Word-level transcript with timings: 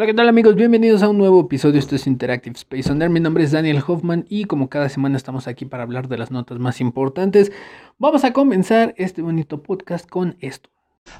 Hola, 0.00 0.06
¿qué 0.06 0.14
tal 0.14 0.30
amigos? 0.30 0.54
Bienvenidos 0.54 1.02
a 1.02 1.10
un 1.10 1.18
nuevo 1.18 1.42
episodio. 1.42 1.78
Esto 1.78 1.94
es 1.94 2.06
Interactive 2.06 2.56
Space 2.56 2.90
Under. 2.90 3.10
Mi 3.10 3.20
nombre 3.20 3.44
es 3.44 3.52
Daniel 3.52 3.82
Hoffman 3.86 4.24
y 4.30 4.46
como 4.46 4.70
cada 4.70 4.88
semana 4.88 5.18
estamos 5.18 5.46
aquí 5.46 5.66
para 5.66 5.82
hablar 5.82 6.08
de 6.08 6.16
las 6.16 6.30
notas 6.30 6.58
más 6.58 6.80
importantes. 6.80 7.52
Vamos 7.98 8.24
a 8.24 8.32
comenzar 8.32 8.94
este 8.96 9.20
bonito 9.20 9.62
podcast 9.62 10.08
con 10.08 10.38
esto. 10.40 10.70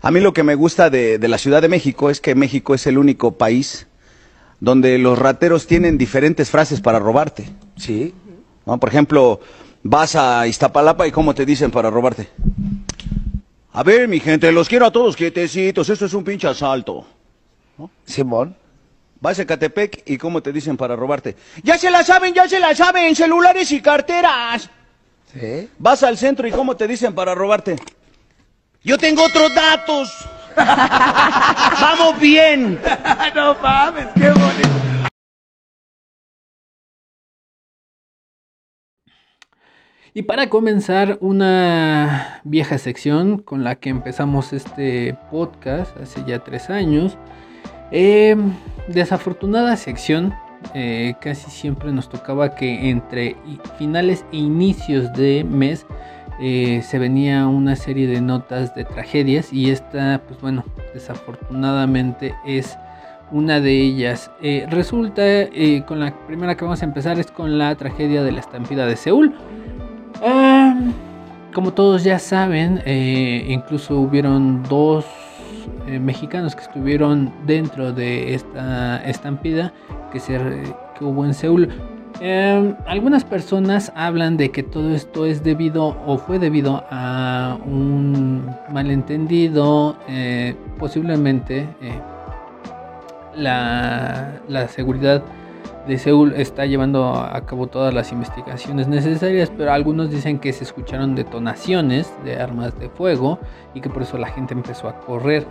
A 0.01 0.11
mí 0.11 0.21
lo 0.21 0.33
que 0.33 0.45
me 0.45 0.55
gusta 0.55 0.89
de, 0.89 1.19
de 1.19 1.29
la 1.29 1.37
Ciudad 1.37 1.61
de 1.61 1.69
México 1.69 2.09
es 2.09 2.23
que 2.23 2.35
México 2.35 2.73
es 2.73 2.87
el 2.87 2.97
único 2.97 3.33
país 3.33 3.87
donde 4.61 4.97
los 4.97 5.19
rateros 5.19 5.67
tienen 5.67 5.99
diferentes 5.99 6.49
frases 6.49 6.81
para 6.81 6.99
robarte. 6.99 7.51
Sí. 7.77 8.15
¿no? 8.65 8.81
Por 8.81 8.89
ejemplo, 8.89 9.41
vas 9.83 10.17
a 10.17 10.47
Iztapalapa 10.47 11.07
y 11.07 11.13
cómo 11.13 11.35
te 11.35 11.45
dicen 11.45 11.71
para 11.71 11.91
robarte. 11.91 12.31
A 13.75 13.83
ver, 13.83 14.09
mi 14.09 14.21
gente, 14.21 14.51
los 14.51 14.71
quiero 14.71 14.87
a 14.87 14.91
todos 14.91 15.17
quietecitos, 15.17 15.91
esto 15.91 16.07
es 16.07 16.15
un 16.15 16.25
pinche 16.25 16.49
asalto. 16.49 17.05
Simón. 18.07 18.57
Vas 19.21 19.39
a 19.39 19.47
Catepec 19.47 20.03
y 20.07 20.17
cómo 20.17 20.43
te 20.43 20.53
dicen 20.53 20.77
para 20.77 20.97
robarte. 20.97 21.37
Ya 21.63 21.77
se 21.77 21.91
la 21.91 22.03
saben, 22.03 22.33
ya 22.33 22.49
se 22.49 22.59
la 22.59 22.75
saben, 22.75 23.15
celulares 23.15 23.71
y 23.71 23.83
carteras. 23.83 24.71
Sí. 25.33 25.69
Vas 25.79 26.03
al 26.03 26.17
centro 26.17 26.49
y 26.49 26.51
cómo 26.51 26.75
te 26.77 26.89
dicen 26.89 27.15
para 27.15 27.35
robarte. 27.35 27.77
Yo 28.83 28.97
tengo 28.97 29.23
otros 29.23 29.55
datos. 29.55 30.11
Vamos 30.57 32.19
bien. 32.19 32.81
no 33.35 33.55
mames, 33.63 34.07
qué 34.15 34.31
bonito. 34.31 34.71
Y 40.13 40.23
para 40.23 40.49
comenzar, 40.49 41.19
una 41.21 42.41
vieja 42.43 42.79
sección 42.79 43.39
con 43.39 43.63
la 43.63 43.77
que 43.77 43.91
empezamos 43.91 44.53
este 44.53 45.17
podcast 45.31 45.97
hace 45.99 46.25
ya 46.27 46.41
tres 46.41 46.69
años. 46.69 47.17
Eh, 47.93 48.35
desafortunada 48.93 49.77
sección. 49.77 50.35
eh, 50.75 51.15
casi 51.23 51.51
siempre 51.51 51.91
nos 51.91 52.11
tocaba 52.11 52.55
que 52.55 52.91
entre 52.91 53.35
finales 53.79 54.27
e 54.31 54.37
inicios 54.37 55.11
de 55.15 55.43
mes 55.43 55.87
eh, 56.43 56.81
se 56.83 56.99
venía 56.99 57.47
una 57.47 57.77
serie 57.77 58.07
de 58.07 58.23
notas 58.23 58.75
de 58.75 58.87
tragedias 58.87 59.53
y 59.53 59.71
esta, 59.71 60.23
pues 60.27 60.41
bueno, 60.41 60.65
desafortunadamente 60.95 62.35
es 62.47 62.79
una 63.31 63.61
de 63.61 63.73
ellas. 63.73 64.31
Eh, 64.41 64.67
resulta, 64.71 65.23
eh, 65.23 65.85
con 65.87 66.01
la 66.01 66.15
primera 66.27 66.57
que 66.57 66.65
vamos 66.65 66.81
a 66.81 66.87
empezar 66.87 67.19
es 67.19 67.31
con 67.31 67.59
la 67.59 67.75
tragedia 67.75 68.23
de 68.23 68.33
la 68.33 68.41
estampida 68.41 68.87
de 68.87 68.97
Seúl. 68.97 69.35
Como 71.53 71.73
todos 71.75 72.05
ya 72.05 72.19
saben, 72.19 72.81
incluso 73.49 73.99
hubieron 73.99 74.63
dos 74.63 75.05
eh, 75.91 75.99
mexicanos 75.99 76.55
que 76.55 76.63
estuvieron 76.63 77.33
dentro 77.47 77.93
de 77.93 78.35
esta 78.35 79.03
estampida 79.05 79.73
que, 80.13 80.21
se, 80.21 80.39
que 80.99 81.05
hubo 81.05 81.25
en 81.25 81.35
Seúl. 81.35 81.69
Eh, 82.21 82.75
algunas 82.87 83.25
personas 83.25 83.93
hablan 83.95 84.37
de 84.37 84.51
que 84.51 84.63
todo 84.63 84.95
esto 84.95 85.25
es 85.25 85.43
debido 85.43 85.97
o 86.07 86.19
fue 86.19 86.39
debido 86.39 86.85
a 86.91 87.59
un 87.65 88.55
malentendido, 88.71 89.97
eh, 90.07 90.55
posiblemente 90.79 91.69
eh, 91.81 92.01
la, 93.35 94.41
la 94.49 94.69
seguridad 94.69 95.23
de 95.87 95.99
Seúl 95.99 96.35
está 96.37 96.67
llevando 96.67 97.15
a 97.15 97.41
cabo 97.47 97.67
todas 97.67 97.93
las 97.93 98.13
investigaciones 98.13 98.87
necesarias, 98.87 99.51
pero 99.57 99.73
algunos 99.73 100.11
dicen 100.11 100.39
que 100.39 100.53
se 100.53 100.65
escucharon 100.65 101.15
detonaciones 101.15 102.13
de 102.25 102.37
armas 102.37 102.79
de 102.79 102.89
fuego 102.91 103.39
y 103.75 103.81
que 103.81 103.89
por 103.89 104.03
eso 104.03 104.19
la 104.19 104.29
gente 104.29 104.55
empezó 104.55 104.89
a 104.89 105.01
correr. 105.01 105.47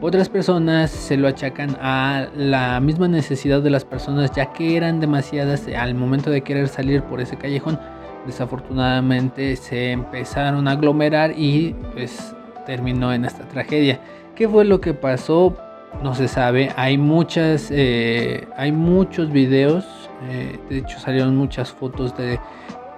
Otras 0.00 0.28
personas 0.28 0.90
se 0.90 1.16
lo 1.16 1.28
achacan 1.28 1.76
a 1.80 2.28
la 2.34 2.80
misma 2.80 3.08
necesidad 3.08 3.62
de 3.62 3.70
las 3.70 3.84
personas, 3.84 4.32
ya 4.32 4.52
que 4.52 4.76
eran 4.76 5.00
demasiadas 5.00 5.66
al 5.68 5.94
momento 5.94 6.30
de 6.30 6.42
querer 6.42 6.68
salir 6.68 7.02
por 7.02 7.20
ese 7.20 7.36
callejón. 7.36 7.78
Desafortunadamente 8.26 9.54
se 9.56 9.92
empezaron 9.92 10.66
a 10.66 10.72
aglomerar 10.72 11.38
y 11.38 11.74
pues 11.92 12.34
terminó 12.64 13.12
en 13.12 13.26
esta 13.26 13.46
tragedia. 13.48 14.00
¿Qué 14.34 14.48
fue 14.48 14.64
lo 14.64 14.80
que 14.80 14.94
pasó? 14.94 15.56
No 16.02 16.14
se 16.14 16.28
sabe. 16.28 16.70
Hay 16.76 16.98
muchas, 16.98 17.68
eh, 17.70 18.46
hay 18.56 18.72
muchos 18.72 19.30
videos. 19.30 19.84
eh, 20.28 20.58
de 20.70 20.78
hecho 20.78 20.98
salieron 20.98 21.36
muchas 21.36 21.70
fotos 21.70 22.16
de 22.16 22.38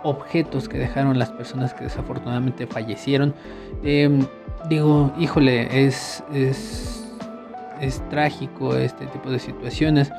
objetos 0.02 0.68
que 0.68 0.78
dejaron 0.78 1.18
las 1.18 1.30
personas 1.30 1.74
que 1.74 1.84
desafortunadamente 1.84 2.66
fallecieron. 2.66 3.34
Em, 3.82 4.24
digo, 4.68 5.12
híjole, 5.18 5.86
es, 5.86 6.22
es, 6.32 7.04
es 7.80 8.00
trágico 8.08 8.76
este 8.76 9.06
tipo 9.06 9.30
de 9.30 9.38
situaciones. 9.38 10.12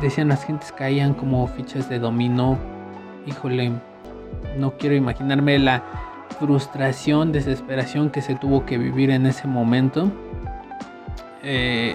Decían 0.00 0.28
las 0.28 0.44
gentes 0.44 0.72
caían 0.72 1.14
como 1.14 1.46
fichas 1.46 1.88
de 1.88 1.98
dominó. 1.98 2.58
Híjole, 3.26 3.72
no 4.58 4.76
quiero 4.76 4.96
imaginarme 4.96 5.58
la 5.58 5.82
frustración, 6.38 7.32
desesperación 7.32 8.10
que 8.10 8.20
se 8.20 8.34
tuvo 8.34 8.66
que 8.66 8.78
vivir 8.78 9.10
en 9.10 9.26
ese 9.26 9.46
momento. 9.46 10.10
Eh, 11.48 11.94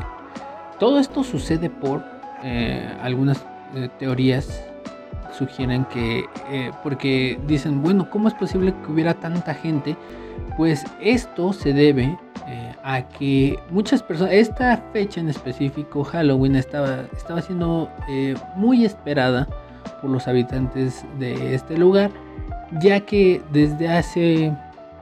todo 0.80 0.98
esto 0.98 1.26
sucede 1.26 1.70
por 1.70 2.02
eh, 2.42 2.90
algunas 3.02 3.46
eh, 3.76 3.90
teorías 4.00 4.66
sugieren 5.38 5.86
que 5.86 6.26
porque 6.84 7.40
dicen 7.48 7.82
bueno 7.82 8.10
cómo 8.10 8.28
es 8.28 8.34
posible 8.34 8.74
que 8.84 8.92
hubiera 8.92 9.14
tanta 9.14 9.54
gente 9.54 9.96
pues 10.58 10.84
esto 11.00 11.54
se 11.54 11.72
debe 11.72 12.18
a 12.84 13.08
que 13.08 13.58
muchas 13.70 14.04
personas 14.04 14.34
esta 14.34 14.84
fecha 14.92 15.22
en 15.22 15.30
específico 15.30 16.04
Halloween 16.04 16.58
estaba 16.58 17.06
estaba 17.16 17.42
siendo 17.42 17.90
muy 18.58 18.84
esperada 18.84 19.48
por 20.02 20.10
los 20.10 20.28
habitantes 20.28 21.06
de 21.18 21.56
este 21.56 21.78
lugar 21.78 22.12
ya 22.82 23.00
que 23.00 23.42
desde 23.54 23.88
hace 23.88 24.54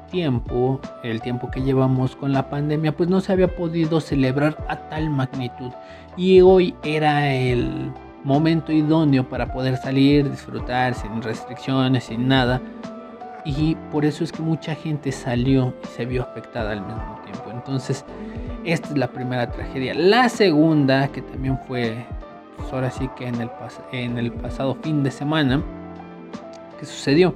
tiempo, 0.09 0.79
el 1.03 1.21
tiempo 1.21 1.49
que 1.51 1.61
llevamos 1.61 2.15
con 2.15 2.33
la 2.33 2.49
pandemia, 2.49 2.91
pues 2.91 3.09
no 3.09 3.21
se 3.21 3.31
había 3.31 3.47
podido 3.47 4.01
celebrar 4.01 4.57
a 4.67 4.75
tal 4.89 5.09
magnitud. 5.09 5.71
Y 6.17 6.41
hoy 6.41 6.75
era 6.83 7.31
el 7.33 7.91
momento 8.23 8.71
idóneo 8.71 9.27
para 9.29 9.53
poder 9.53 9.77
salir, 9.77 10.29
disfrutar 10.29 10.93
sin 10.93 11.21
restricciones, 11.21 12.05
sin 12.05 12.27
nada. 12.27 12.61
Y 13.45 13.75
por 13.91 14.03
eso 14.03 14.23
es 14.23 14.31
que 14.31 14.41
mucha 14.41 14.75
gente 14.75 15.11
salió 15.11 15.73
y 15.83 15.87
se 15.87 16.05
vio 16.05 16.23
afectada 16.23 16.73
al 16.73 16.81
mismo 16.81 17.19
tiempo. 17.23 17.49
Entonces, 17.53 18.03
esta 18.65 18.89
es 18.89 18.97
la 18.97 19.07
primera 19.07 19.49
tragedia. 19.49 19.93
La 19.93 20.27
segunda, 20.27 21.07
que 21.07 21.21
también 21.21 21.57
fue, 21.65 22.05
pues 22.57 22.71
ahora 22.73 22.91
sí 22.91 23.09
que 23.15 23.27
en 23.27 23.35
el, 23.35 23.49
pas- 23.49 23.81
en 23.93 24.17
el 24.17 24.33
pasado 24.33 24.75
fin 24.83 25.03
de 25.03 25.11
semana, 25.11 25.63
que 26.79 26.85
sucedió. 26.85 27.33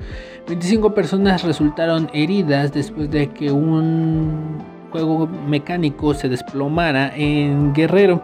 25 0.47 0.93
personas 0.93 1.43
resultaron 1.43 2.09
heridas 2.13 2.71
después 2.73 3.09
de 3.11 3.29
que 3.29 3.51
un 3.51 4.57
juego 4.91 5.27
mecánico 5.47 6.13
se 6.13 6.29
desplomara 6.29 7.11
en 7.15 7.73
Guerrero. 7.73 8.21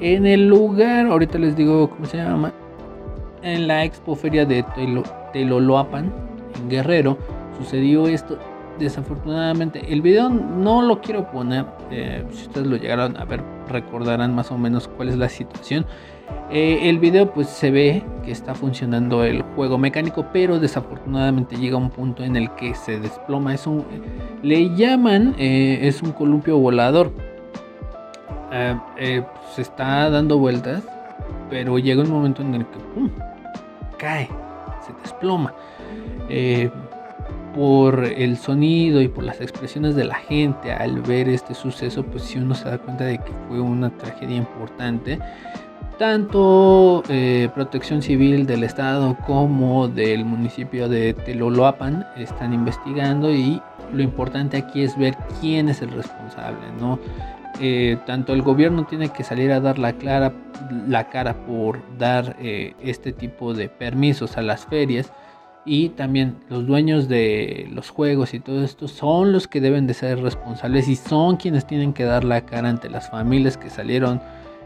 En 0.00 0.26
el 0.26 0.48
lugar, 0.48 1.06
ahorita 1.06 1.38
les 1.38 1.56
digo 1.56 1.90
cómo 1.90 2.06
se 2.06 2.16
llama, 2.16 2.52
en 3.42 3.66
la 3.68 3.84
expo 3.84 4.14
feria 4.14 4.44
de 4.46 4.62
Telo- 4.64 5.04
Teloloapan, 5.32 6.12
en 6.62 6.68
Guerrero, 6.68 7.18
sucedió 7.58 8.06
esto. 8.06 8.38
Desafortunadamente, 8.80 9.92
el 9.92 10.00
video 10.00 10.30
no 10.30 10.80
lo 10.80 11.02
quiero 11.02 11.30
poner. 11.30 11.66
eh, 11.90 12.24
si 12.30 12.44
ustedes 12.44 12.66
lo 12.66 12.76
llegaron 12.76 13.14
a 13.18 13.26
ver, 13.26 13.42
recordarán 13.68 14.34
más 14.34 14.50
o 14.50 14.56
menos 14.56 14.88
cuál 14.88 15.10
es 15.10 15.18
la 15.18 15.28
situación. 15.28 15.84
Eh, 16.50 16.88
el 16.88 16.98
video 16.98 17.30
pues 17.30 17.48
se 17.48 17.70
ve 17.70 18.02
que 18.24 18.32
está 18.32 18.54
funcionando 18.54 19.22
el 19.22 19.42
juego 19.42 19.76
mecánico, 19.76 20.26
pero 20.32 20.58
desafortunadamente 20.58 21.56
llega 21.56 21.76
un 21.76 21.90
punto 21.90 22.24
en 22.24 22.36
el 22.36 22.54
que 22.54 22.74
se 22.74 22.98
desploma. 22.98 23.52
Es 23.52 23.66
un, 23.66 23.84
le 24.42 24.74
llaman, 24.74 25.34
eh, 25.38 25.80
es 25.82 26.02
un 26.02 26.12
columpio 26.12 26.58
volador. 26.58 27.12
Se 29.54 29.62
está 29.62 30.08
dando 30.08 30.38
vueltas, 30.38 30.82
pero 31.50 31.78
llega 31.78 32.02
un 32.02 32.10
momento 32.10 32.40
en 32.40 32.54
el 32.54 32.66
que 32.66 32.78
cae, 33.98 34.28
se 34.86 34.92
desploma. 35.02 35.52
Eh, 36.28 36.70
por 37.54 38.04
el 38.04 38.36
sonido 38.36 39.00
y 39.00 39.08
por 39.08 39.24
las 39.24 39.40
expresiones 39.40 39.94
de 39.94 40.04
la 40.04 40.14
gente 40.14 40.72
al 40.72 41.00
ver 41.00 41.28
este 41.28 41.54
suceso, 41.54 42.04
pues 42.04 42.24
si 42.24 42.38
uno 42.38 42.54
se 42.54 42.68
da 42.68 42.78
cuenta 42.78 43.04
de 43.04 43.18
que 43.18 43.32
fue 43.48 43.60
una 43.60 43.90
tragedia 43.90 44.36
importante 44.36 45.18
tanto 46.00 47.02
eh, 47.10 47.50
Protección 47.54 48.00
Civil 48.00 48.46
del 48.46 48.64
Estado 48.64 49.18
como 49.26 49.86
del 49.86 50.24
municipio 50.24 50.88
de 50.88 51.12
Teloloapan 51.12 52.06
están 52.16 52.54
investigando 52.54 53.30
y 53.30 53.60
lo 53.92 54.02
importante 54.02 54.56
aquí 54.56 54.82
es 54.82 54.96
ver 54.96 55.14
quién 55.42 55.68
es 55.68 55.82
el 55.82 55.90
responsable, 55.90 56.72
¿no? 56.80 56.98
Eh, 57.60 57.98
tanto 58.06 58.32
el 58.32 58.40
gobierno 58.40 58.86
tiene 58.86 59.10
que 59.10 59.22
salir 59.22 59.52
a 59.52 59.60
dar 59.60 59.78
la, 59.78 59.92
clara, 59.92 60.32
la 60.88 61.10
cara 61.10 61.34
por 61.34 61.82
dar 61.98 62.34
eh, 62.40 62.72
este 62.80 63.12
tipo 63.12 63.52
de 63.52 63.68
permisos 63.68 64.38
a 64.38 64.42
las 64.42 64.64
ferias 64.64 65.12
y 65.64 65.90
también 65.90 66.36
los 66.48 66.66
dueños 66.66 67.08
de 67.08 67.68
los 67.72 67.90
juegos 67.90 68.32
y 68.34 68.40
todo 68.40 68.64
esto 68.64 68.88
son 68.88 69.32
los 69.32 69.46
que 69.46 69.60
deben 69.60 69.86
de 69.86 69.94
ser 69.94 70.20
responsables 70.22 70.88
y 70.88 70.96
son 70.96 71.36
quienes 71.36 71.66
tienen 71.66 71.92
que 71.92 72.04
dar 72.04 72.24
la 72.24 72.46
cara 72.46 72.70
ante 72.70 72.88
las 72.88 73.10
familias 73.10 73.56
que 73.56 73.68
salieron 73.68 74.20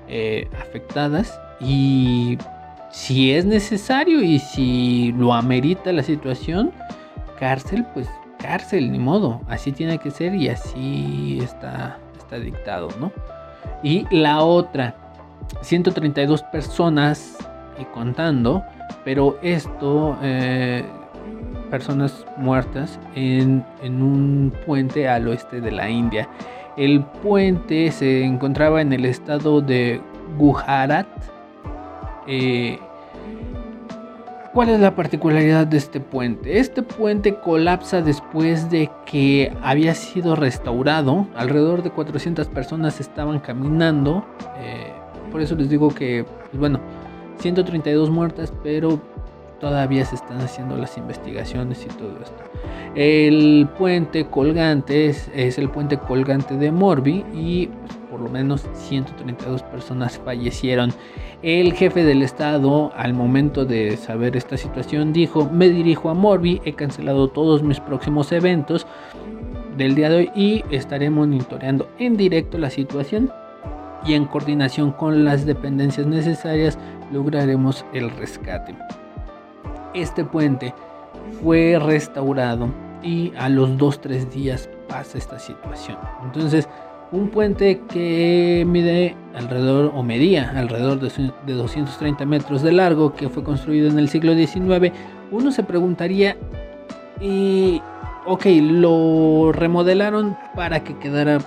eh, 0.09 0.49
afectadas 0.61 1.41
y 1.61 2.39
si 2.91 3.33
es 3.33 3.45
necesario 3.45 4.23
y 4.23 4.39
si 4.39 5.13
lo 5.17 5.35
amerita 5.35 5.93
la 5.93 6.03
situación, 6.03 6.71
cárcel, 7.39 7.85
pues 7.93 8.09
cárcel, 8.39 8.93
ni 8.93 8.99
modo, 8.99 9.41
así 9.49 9.73
tiene 9.73 9.99
que 9.99 10.11
ser 10.11 10.35
y 10.35 10.49
así 10.49 11.41
está, 11.43 11.99
está 12.17 12.39
dictado, 12.39 12.89
¿no? 13.01 13.11
Y 13.83 14.07
la 14.15 14.45
otra, 14.45 14.95
132 15.63 16.43
personas 16.45 17.37
y 17.81 17.85
contando, 17.87 18.63
pero 19.05 19.39
esto, 19.43 20.19
eh, 20.23 20.85
personas 21.71 22.25
muertas 22.37 22.99
en, 23.15 23.65
en 23.83 24.03
un 24.03 24.53
puente 24.65 25.09
al 25.09 25.29
oeste 25.29 25.61
de 25.61 25.71
la 25.71 25.89
India. 25.91 26.29
El 26.77 27.05
puente 27.05 27.91
se 27.93 28.25
encontraba 28.25 28.81
en 28.81 28.93
el 28.93 29.05
estado 29.05 29.61
de 29.61 30.01
Gujarat. 30.37 31.07
Eh, 32.27 32.79
¿Cuál 34.53 34.69
es 34.69 34.81
la 34.81 34.95
particularidad 34.95 35.67
de 35.67 35.77
este 35.77 35.99
puente? 35.99 36.59
Este 36.59 36.83
puente 36.83 37.35
colapsa 37.37 38.03
después 38.03 38.71
de 38.71 38.89
que 39.05 39.53
había 39.63 39.95
sido 39.95 40.37
restaurado. 40.37 41.27
Alrededor 41.35 41.83
de 41.83 41.91
400 41.91 42.47
personas 42.49 43.01
estaban 43.01 43.41
caminando. 43.41 44.25
Eh, 44.59 44.93
por 45.33 45.41
eso 45.41 45.57
les 45.57 45.69
digo 45.69 45.89
que, 45.89 46.25
pues 46.25 46.59
bueno, 46.59 46.79
132 47.39 48.11
muertas, 48.11 48.53
pero 48.63 49.01
todavía 49.61 50.05
se 50.05 50.17
están 50.17 50.41
haciendo 50.41 50.77
las 50.77 50.99
investigaciones 50.99 51.85
y 51.85 51.89
todo 51.97 52.13
esto. 52.23 52.43
El 52.95 53.69
puente 53.79 54.27
colgante 54.27 55.07
es, 55.07 55.59
el 55.59 55.71
puente 55.71 55.97
colgante 55.99 56.57
de 56.57 56.71
Morbi 56.71 57.25
y 57.33 57.67
pues, 57.67 57.99
por 58.11 58.21
lo 58.21 58.29
menos 58.29 58.67
132 58.75 59.63
personas 59.63 60.19
fallecieron. 60.19 60.93
El 61.43 61.73
jefe 61.73 62.05
del 62.05 62.23
estado 62.23 62.93
al 62.97 63.15
momento 63.15 63.65
de 63.65 63.97
saber 63.97 64.37
esta 64.37 64.57
situación 64.57 65.13
dijo, 65.13 65.49
me 65.51 65.69
dirijo 65.69 66.11
a 66.11 66.15
Morbi, 66.15 66.61
he 66.65 66.75
cancelado 66.75 67.29
todos 67.29 67.63
mis 67.63 67.81
próximos 67.81 68.33
eventos 68.33 68.87
del 69.77 69.95
día 69.95 70.09
de 70.09 70.17
hoy 70.17 70.31
y 70.37 70.65
estaré 70.71 71.11
monitoreando 71.11 71.89
en 71.99 72.17
directo 72.17 72.59
la 72.59 72.71
situación 72.71 73.33
y 74.07 74.15
en 74.15 74.27
coordinación 74.27 74.93
con 74.93 75.25
las 75.25 75.47
dependencias 75.47 76.07
necesarias 76.07 76.79
lograremos 77.13 77.85
el 77.93 78.11
rescate 78.11 78.75
este 79.95 80.25
puente 80.25 80.75
fue 81.43 81.79
restaurado 81.81 82.69
y 83.03 83.33
a 83.39 83.49
los 83.49 83.71
2-3 83.71 84.29
días 84.29 84.69
pasa 84.89 85.17
esta 85.17 85.39
situación. 85.39 85.97
Entonces, 86.25 86.69
un 87.13 87.29
puente 87.29 87.81
que 87.89 88.65
mide 88.67 89.17
alrededor 89.35 89.93
o 89.95 90.03
medía 90.03 90.51
alrededor 90.57 90.99
de 90.99 91.55
230 91.55 92.27
metros 92.27 92.63
de 92.63 92.73
largo 92.73 93.15
que 93.15 93.29
fue 93.29 93.45
construido 93.45 93.89
en 93.89 93.99
el 93.99 94.09
siglo 94.09 94.35
XIX, 94.35 94.93
uno 95.31 95.53
se 95.53 95.63
preguntaría, 95.63 96.37
y, 97.21 97.81
ok, 98.27 98.47
lo 98.61 99.53
remodelaron 99.53 100.37
para 100.57 100.83
que 100.83 100.99
quedara, 100.99 101.39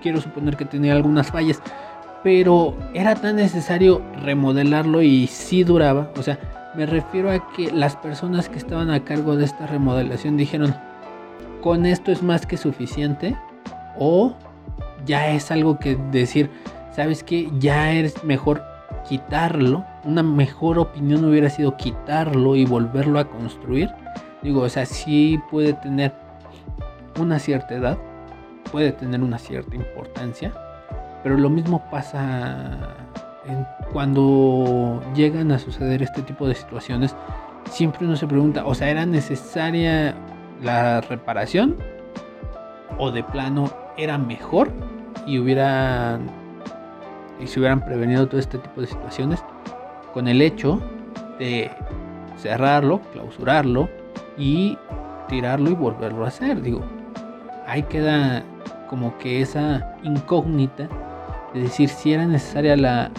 quiero 0.00 0.20
suponer 0.20 0.56
que 0.56 0.64
tenía 0.64 0.94
algunas 0.94 1.30
fallas, 1.30 1.62
pero 2.22 2.74
era 2.94 3.14
tan 3.14 3.36
necesario 3.36 4.02
remodelarlo 4.22 5.02
y 5.02 5.26
si 5.26 5.64
duraba, 5.64 6.10
o 6.16 6.22
sea, 6.22 6.38
me 6.74 6.86
refiero 6.86 7.30
a 7.30 7.52
que 7.52 7.72
las 7.72 7.96
personas 7.96 8.48
que 8.48 8.58
estaban 8.58 8.90
a 8.90 9.04
cargo 9.04 9.36
de 9.36 9.44
esta 9.44 9.66
remodelación 9.66 10.36
dijeron, 10.36 10.74
con 11.60 11.86
esto 11.86 12.12
es 12.12 12.22
más 12.22 12.46
que 12.46 12.56
suficiente 12.56 13.36
o 13.98 14.34
ya 15.04 15.30
es 15.30 15.50
algo 15.50 15.78
que 15.78 15.96
decir, 16.10 16.50
sabes 16.94 17.22
que 17.24 17.50
ya 17.58 17.92
es 17.92 18.22
mejor 18.24 18.62
quitarlo, 19.08 19.84
una 20.04 20.22
mejor 20.22 20.78
opinión 20.78 21.24
hubiera 21.24 21.50
sido 21.50 21.76
quitarlo 21.76 22.54
y 22.56 22.64
volverlo 22.64 23.18
a 23.18 23.28
construir. 23.28 23.90
Digo, 24.42 24.62
o 24.62 24.68
sea, 24.68 24.86
sí 24.86 25.40
puede 25.50 25.72
tener 25.74 26.12
una 27.18 27.38
cierta 27.38 27.74
edad, 27.74 27.98
puede 28.70 28.92
tener 28.92 29.22
una 29.22 29.38
cierta 29.38 29.74
importancia, 29.76 30.52
pero 31.22 31.36
lo 31.36 31.50
mismo 31.50 31.82
pasa 31.90 32.96
cuando 33.92 35.02
llegan 35.14 35.50
a 35.52 35.58
suceder 35.58 36.02
este 36.02 36.22
tipo 36.22 36.46
de 36.46 36.54
situaciones, 36.54 37.14
siempre 37.70 38.06
uno 38.06 38.16
se 38.16 38.26
pregunta, 38.26 38.64
o 38.64 38.74
sea, 38.74 38.90
¿era 38.90 39.06
necesaria 39.06 40.14
la 40.62 41.00
reparación? 41.00 41.76
¿O 42.98 43.10
de 43.10 43.22
plano 43.22 43.70
era 43.96 44.18
mejor 44.18 44.70
y 45.26 45.38
hubieran 45.38 46.28
y 47.40 47.46
se 47.46 47.58
hubieran 47.58 47.82
prevenido 47.84 48.28
todo 48.28 48.38
este 48.38 48.58
tipo 48.58 48.82
de 48.82 48.86
situaciones 48.86 49.42
con 50.12 50.28
el 50.28 50.42
hecho 50.42 50.80
de 51.38 51.70
cerrarlo, 52.36 53.00
clausurarlo 53.12 53.88
y 54.36 54.76
tirarlo 55.28 55.70
y 55.70 55.74
volverlo 55.74 56.24
a 56.24 56.28
hacer? 56.28 56.60
Digo, 56.60 56.82
ahí 57.66 57.82
queda 57.84 58.42
como 58.88 59.16
que 59.18 59.40
esa 59.40 59.96
incógnita 60.02 60.88
de 61.54 61.62
decir 61.62 61.88
si 61.88 62.12
era 62.12 62.26
necesaria 62.26 62.76
la, 62.76 63.10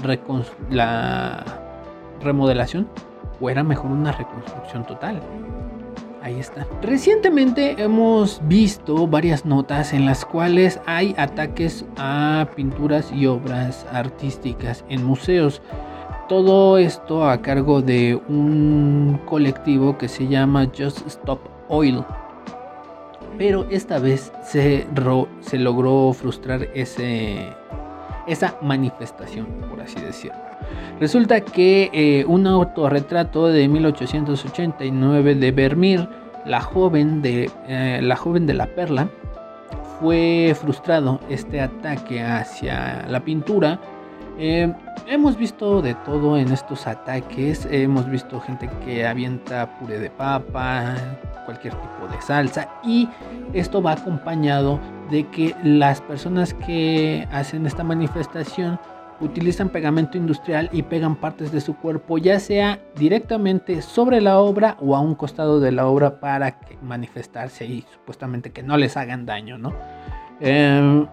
la 0.69 1.45
remodelación 2.21 2.87
o 3.39 3.49
era 3.49 3.63
mejor 3.63 3.91
una 3.91 4.11
reconstrucción 4.11 4.85
total. 4.85 5.21
Ahí 6.21 6.39
está. 6.39 6.67
Recientemente 6.83 7.81
hemos 7.81 8.41
visto 8.47 9.07
varias 9.07 9.43
notas 9.43 9.91
en 9.91 10.05
las 10.05 10.23
cuales 10.23 10.79
hay 10.85 11.15
ataques 11.17 11.83
a 11.97 12.47
pinturas 12.55 13.11
y 13.11 13.25
obras 13.25 13.87
artísticas 13.91 14.85
en 14.87 15.03
museos. 15.03 15.63
Todo 16.29 16.77
esto 16.77 17.27
a 17.27 17.41
cargo 17.41 17.81
de 17.81 18.21
un 18.29 19.19
colectivo 19.25 19.97
que 19.97 20.07
se 20.07 20.27
llama 20.27 20.67
Just 20.77 21.05
Stop 21.07 21.39
Oil. 21.69 22.05
Pero 23.39 23.65
esta 23.71 23.97
vez 23.97 24.31
se 24.43 24.85
logró 25.57 26.13
frustrar 26.13 26.67
ese, 26.75 27.51
esa 28.27 28.55
manifestación, 28.61 29.47
por 29.69 29.81
así 29.81 29.99
decirlo. 29.99 30.39
Resulta 30.99 31.41
que 31.41 31.89
eh, 31.93 32.25
un 32.27 32.47
autorretrato 32.47 33.47
de 33.47 33.67
1889 33.67 35.35
de 35.35 35.51
Vermeer, 35.51 36.09
la 36.45 36.61
joven 36.61 37.21
de, 37.21 37.49
eh, 37.67 37.99
la 38.01 38.15
joven 38.15 38.45
de 38.45 38.53
la 38.53 38.67
perla, 38.67 39.07
fue 39.99 40.55
frustrado 40.59 41.19
este 41.29 41.61
ataque 41.61 42.23
hacia 42.23 43.05
la 43.07 43.19
pintura. 43.21 43.79
Eh, 44.37 44.73
hemos 45.07 45.37
visto 45.37 45.81
de 45.81 45.93
todo 45.93 46.37
en 46.37 46.51
estos 46.51 46.87
ataques. 46.87 47.67
Hemos 47.69 48.09
visto 48.09 48.39
gente 48.39 48.69
que 48.85 49.05
avienta 49.05 49.77
puré 49.77 49.99
de 49.99 50.09
papa, 50.09 50.95
cualquier 51.45 51.73
tipo 51.73 52.07
de 52.07 52.21
salsa. 52.21 52.69
Y 52.83 53.09
esto 53.53 53.81
va 53.81 53.93
acompañado 53.93 54.79
de 55.09 55.27
que 55.27 55.55
las 55.63 56.01
personas 56.01 56.53
que 56.53 57.27
hacen 57.31 57.65
esta 57.65 57.83
manifestación 57.83 58.79
utilizan 59.21 59.69
pegamento 59.69 60.17
industrial 60.17 60.69
y 60.71 60.81
pegan 60.81 61.15
partes 61.15 61.51
de 61.51 61.61
su 61.61 61.75
cuerpo, 61.75 62.17
ya 62.17 62.39
sea 62.39 62.79
directamente 62.95 63.81
sobre 63.81 64.19
la 64.19 64.39
obra 64.39 64.77
o 64.79 64.95
a 64.95 64.99
un 64.99 65.15
costado 65.15 65.59
de 65.59 65.71
la 65.71 65.85
obra 65.85 66.19
para 66.19 66.57
manifestarse 66.81 67.65
y 67.65 67.85
supuestamente 67.93 68.51
que 68.51 68.63
no 68.63 68.77
les 68.77 68.97
hagan 68.97 69.25
daño, 69.25 69.57
¿no? 69.57 69.73
Em, 70.39 71.05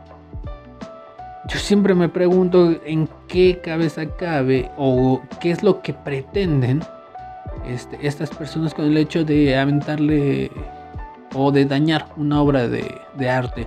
yo 1.48 1.58
siempre 1.58 1.94
me 1.94 2.08
pregunto 2.08 2.76
en 2.84 3.08
qué 3.26 3.60
cabeza 3.62 4.06
cabe 4.16 4.70
o 4.76 5.22
qué 5.40 5.50
es 5.50 5.62
lo 5.62 5.80
que 5.80 5.94
pretenden 5.94 6.82
este, 7.66 7.98
estas 8.06 8.30
personas 8.30 8.74
con 8.74 8.84
el 8.84 8.96
hecho 8.98 9.24
de 9.24 9.56
aventarle 9.56 10.50
o 11.34 11.50
de 11.50 11.64
dañar 11.64 12.06
una 12.16 12.42
obra 12.42 12.68
de, 12.68 13.30
arte. 13.30 13.66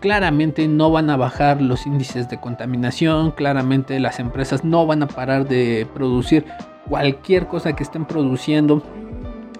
claramente 0.00 0.66
no 0.66 0.90
van 0.90 1.10
a 1.10 1.16
bajar 1.16 1.62
los 1.62 1.86
índices 1.86 2.28
de 2.28 2.38
contaminación, 2.38 3.30
claramente 3.30 4.00
las 4.00 4.18
empresas 4.18 4.64
no 4.64 4.84
van 4.84 5.04
a 5.04 5.06
parar 5.06 5.46
de 5.46 5.86
producir 5.94 6.44
cualquier 6.88 7.46
cosa 7.46 7.74
que 7.74 7.84
estén 7.84 8.04
produciendo 8.04 8.82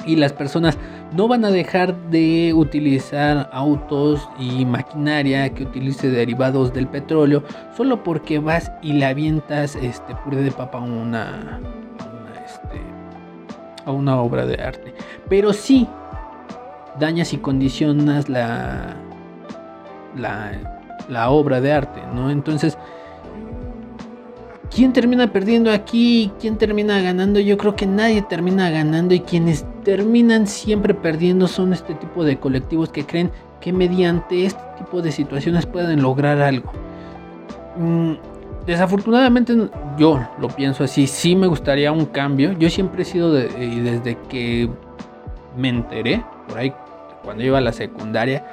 y 0.06 0.16
las 0.16 0.32
personas 0.32 0.78
no 1.12 1.28
van 1.28 1.44
a 1.44 1.50
dejar 1.50 1.94
de 2.10 2.52
utilizar 2.54 3.50
autos 3.52 4.28
y 4.38 4.64
maquinaria 4.64 5.52
que 5.52 5.64
utilice 5.64 6.10
derivados 6.10 6.72
del 6.72 6.86
petróleo 6.86 7.42
solo 7.76 8.02
porque 8.02 8.38
vas 8.38 8.72
y 8.82 8.92
le 8.94 9.04
avientas 9.04 9.76
este 9.76 10.14
puré 10.24 10.38
de 10.38 10.52
papa 10.52 10.78
a 10.78 10.82
una, 10.82 11.60
este, 12.44 12.80
a 13.84 13.90
una 13.90 14.20
obra 14.20 14.46
de 14.46 14.62
arte. 14.62 14.94
Pero 15.28 15.52
sí 15.52 15.88
dañas 16.98 17.32
y 17.32 17.38
condicionas 17.38 18.28
la, 18.28 18.96
la, 20.16 20.52
la 21.08 21.30
obra 21.30 21.60
de 21.60 21.72
arte, 21.72 22.00
¿no? 22.14 22.30
Entonces, 22.30 22.78
¿quién 24.76 24.92
termina 24.92 25.32
perdiendo 25.32 25.72
aquí? 25.72 26.30
¿Quién 26.38 26.58
termina 26.58 27.00
ganando? 27.00 27.40
Yo 27.40 27.56
creo 27.56 27.74
que 27.74 27.86
nadie 27.86 28.20
termina 28.20 28.68
ganando 28.68 29.14
y 29.14 29.20
quienes 29.20 29.64
terminan 29.82 30.46
siempre 30.46 30.92
perdiendo 30.92 31.48
son 31.48 31.72
este 31.72 31.94
tipo 31.94 32.24
de 32.24 32.38
colectivos 32.38 32.90
que 32.90 33.06
creen 33.06 33.30
que 33.58 33.72
mediante 33.72 34.44
este 34.44 34.62
tipo 34.76 35.00
de 35.00 35.12
situaciones 35.12 35.64
pueden 35.64 36.02
lograr 36.02 36.42
algo. 36.42 36.72
mm, 37.78 38.12
desafortunadamente 38.66 39.56
yo 39.96 40.20
lo 40.38 40.48
pienso 40.48 40.84
así, 40.84 41.06
sí 41.06 41.34
me 41.34 41.46
gustaría 41.46 41.90
un 41.90 42.04
cambio. 42.04 42.52
Yo 42.52 42.68
siempre 42.68 43.02
he 43.02 43.06
sido 43.06 43.38
y 43.38 43.80
desde 43.80 44.18
que 44.28 44.68
me 45.56 45.70
enteré, 45.70 46.22
por 46.48 46.58
ahí 46.58 46.72
cuando 47.24 47.42
iba 47.42 47.56
a 47.56 47.62
la 47.62 47.72
secundaria, 47.72 48.44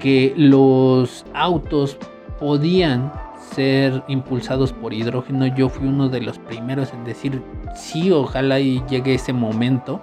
que 0.00 0.34
los 0.36 1.24
autos 1.34 1.98
podían 2.40 3.12
ser 3.54 4.02
impulsados 4.08 4.72
por 4.72 4.92
hidrógeno. 4.92 5.46
Yo 5.46 5.68
fui 5.68 5.86
uno 5.86 6.08
de 6.08 6.20
los 6.20 6.38
primeros 6.38 6.92
en 6.92 7.04
decir 7.04 7.42
sí, 7.74 8.10
ojalá 8.10 8.60
y 8.60 8.82
llegue 8.88 9.14
ese 9.14 9.32
momento. 9.32 10.00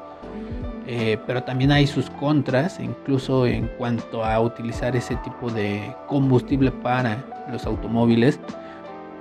Eh, 0.88 1.18
pero 1.26 1.44
también 1.44 1.72
hay 1.72 1.88
sus 1.88 2.12
contras, 2.12 2.80
incluso 2.80 3.48
en 3.48 3.68
cuanto 3.80 4.24
a 4.24 4.40
utilizar 4.40 4.96
ese 4.96 5.16
tipo 5.18 5.50
de 5.50 5.96
combustible 6.08 6.72
para 6.72 7.24
los 7.52 7.66
automóviles. 7.66 8.40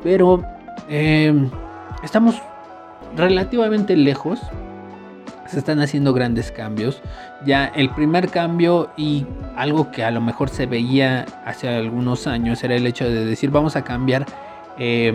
Pero 0.02 0.44
eh, 0.88 1.32
estamos 2.02 2.40
relativamente 3.16 3.96
lejos. 3.96 4.40
Se 5.46 5.58
están 5.58 5.80
haciendo 5.80 6.12
grandes 6.12 6.50
cambios. 6.50 7.02
Ya 7.44 7.66
el 7.66 7.90
primer 7.90 8.30
cambio 8.30 8.90
y 8.96 9.26
algo 9.56 9.90
que 9.90 10.04
a 10.04 10.10
lo 10.10 10.20
mejor 10.20 10.48
se 10.48 10.66
veía 10.66 11.26
hace 11.44 11.68
algunos 11.68 12.26
años 12.26 12.62
era 12.64 12.74
el 12.74 12.86
hecho 12.86 13.04
de 13.04 13.24
decir 13.24 13.50
vamos 13.50 13.76
a 13.76 13.84
cambiar 13.84 14.26
eh, 14.78 15.12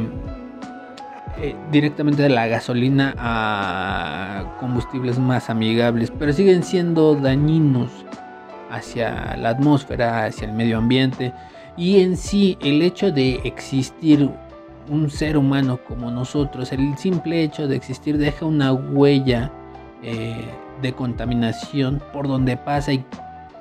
eh, 1.42 1.56
directamente 1.72 2.22
de 2.22 2.30
la 2.30 2.48
gasolina 2.48 3.16
a 3.18 4.56
combustibles 4.60 5.18
más 5.20 5.50
amigables, 5.50 6.12
pero 6.12 6.34
siguen 6.34 6.64
siendo 6.64 7.16
dañinos 7.16 7.90
hacia 8.70 9.38
la 9.38 9.50
atmósfera, 9.50 10.26
hacia 10.26 10.48
el 10.48 10.54
medio 10.54 10.78
ambiente 10.78 11.34
y 11.78 12.02
en 12.02 12.18
sí 12.18 12.58
el 12.62 12.82
hecho 12.82 13.12
de 13.12 13.36
existir 13.46 14.30
un 14.90 15.10
ser 15.10 15.38
humano 15.38 15.80
como 15.88 16.12
nosotros, 16.12 16.74
el 16.74 16.98
simple 16.98 17.44
hecho 17.44 17.68
de 17.68 17.78
existir 17.78 18.18
deja 18.18 18.46
una 18.46 18.74
huella 18.74 19.52
eh, 20.04 20.46
de 20.82 20.94
contaminación 20.94 22.02
por 22.14 22.28
donde 22.28 22.58
pasa 22.58 22.94
y 22.94 23.04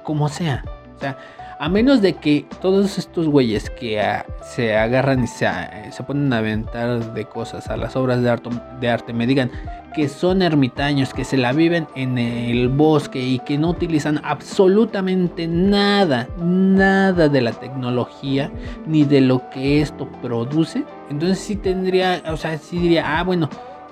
como 0.05 0.29
sea. 0.29 0.65
O 0.97 1.01
sea, 1.01 1.17
a 1.61 1.69
menos 1.69 2.01
de 2.01 2.15
que 2.15 2.47
todos 2.61 2.99
estos 2.99 3.27
güeyes 3.27 3.71
que 3.71 4.01
ah, 4.01 4.25
se 4.43 4.77
agarran 4.77 5.25
y 5.25 5.27
se, 5.27 5.49
se, 5.91 6.03
ponen 6.05 6.33
a 6.33 6.39
aventar 6.39 7.13
de 7.13 7.25
cosas 7.25 7.69
a 7.69 7.77
las 7.77 7.97
obras 7.97 8.23
de 8.23 8.31
arte, 8.31 8.51
de 8.81 8.89
arte 8.89 9.13
me 9.13 9.27
digan 9.27 9.51
que 9.95 10.09
son 10.09 10.43
ermitaños, 10.43 11.13
que 11.13 11.25
se 11.25 11.37
la 11.37 11.53
viven 11.53 11.89
en 11.97 12.19
el 12.19 12.69
bosque 12.69 13.21
y 13.21 13.41
que 13.41 13.59
no 13.59 13.71
utilizan 13.71 14.21
absolutamente 14.23 15.49
nada, 15.49 16.29
nada 16.39 17.29
de 17.29 17.41
la 17.41 17.53
tecnología 17.53 18.53
ni 18.87 19.05
de 19.05 19.21
lo 19.21 19.51
que 19.51 19.81
esto 19.81 20.09
produce, 20.23 20.85
entonces 21.11 21.39
sí 21.41 21.57
tendría, 21.57 22.23
o 22.29 22.37
sea, 22.37 22.57
sí 22.59 22.79
diría, 22.79 23.19
ah, 23.19 23.25
bueno, 23.25 23.49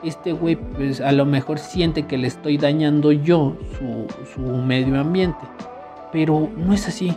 este 0.08 0.32
güey 0.32 0.56
pues 0.56 1.00
a 1.00 1.12
lo 1.12 1.24
mejor 1.24 1.58
siente 1.58 2.04
que 2.04 2.18
le 2.18 2.28
estoy 2.28 2.58
dañando 2.58 3.12
yo 3.12 3.56
su, 3.78 4.06
su 4.34 4.40
medio 4.40 5.00
ambiente. 5.00 5.44
Pero 6.12 6.48
no 6.56 6.72
es 6.72 6.88
así 6.88 7.16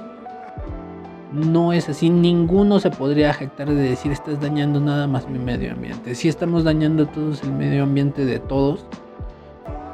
no 1.32 1.74
es 1.74 1.90
así. 1.90 2.10
Ninguno 2.10 2.80
se 2.80 2.90
podría 2.90 3.34
jactar 3.34 3.70
de 3.70 3.76
decir 3.76 4.12
estás 4.12 4.40
dañando 4.40 4.80
nada 4.80 5.08
más 5.08 5.28
mi 5.30 5.40
medio 5.40 5.74
ambiente. 5.74 6.16
Sí 6.16 6.28
estamos 6.28 6.64
dañando 6.64 7.08
todos 7.08 7.44
el 7.44 7.52
medio 7.52 7.84
ambiente 7.84 8.26
de 8.26 8.40
todos. 8.40 8.86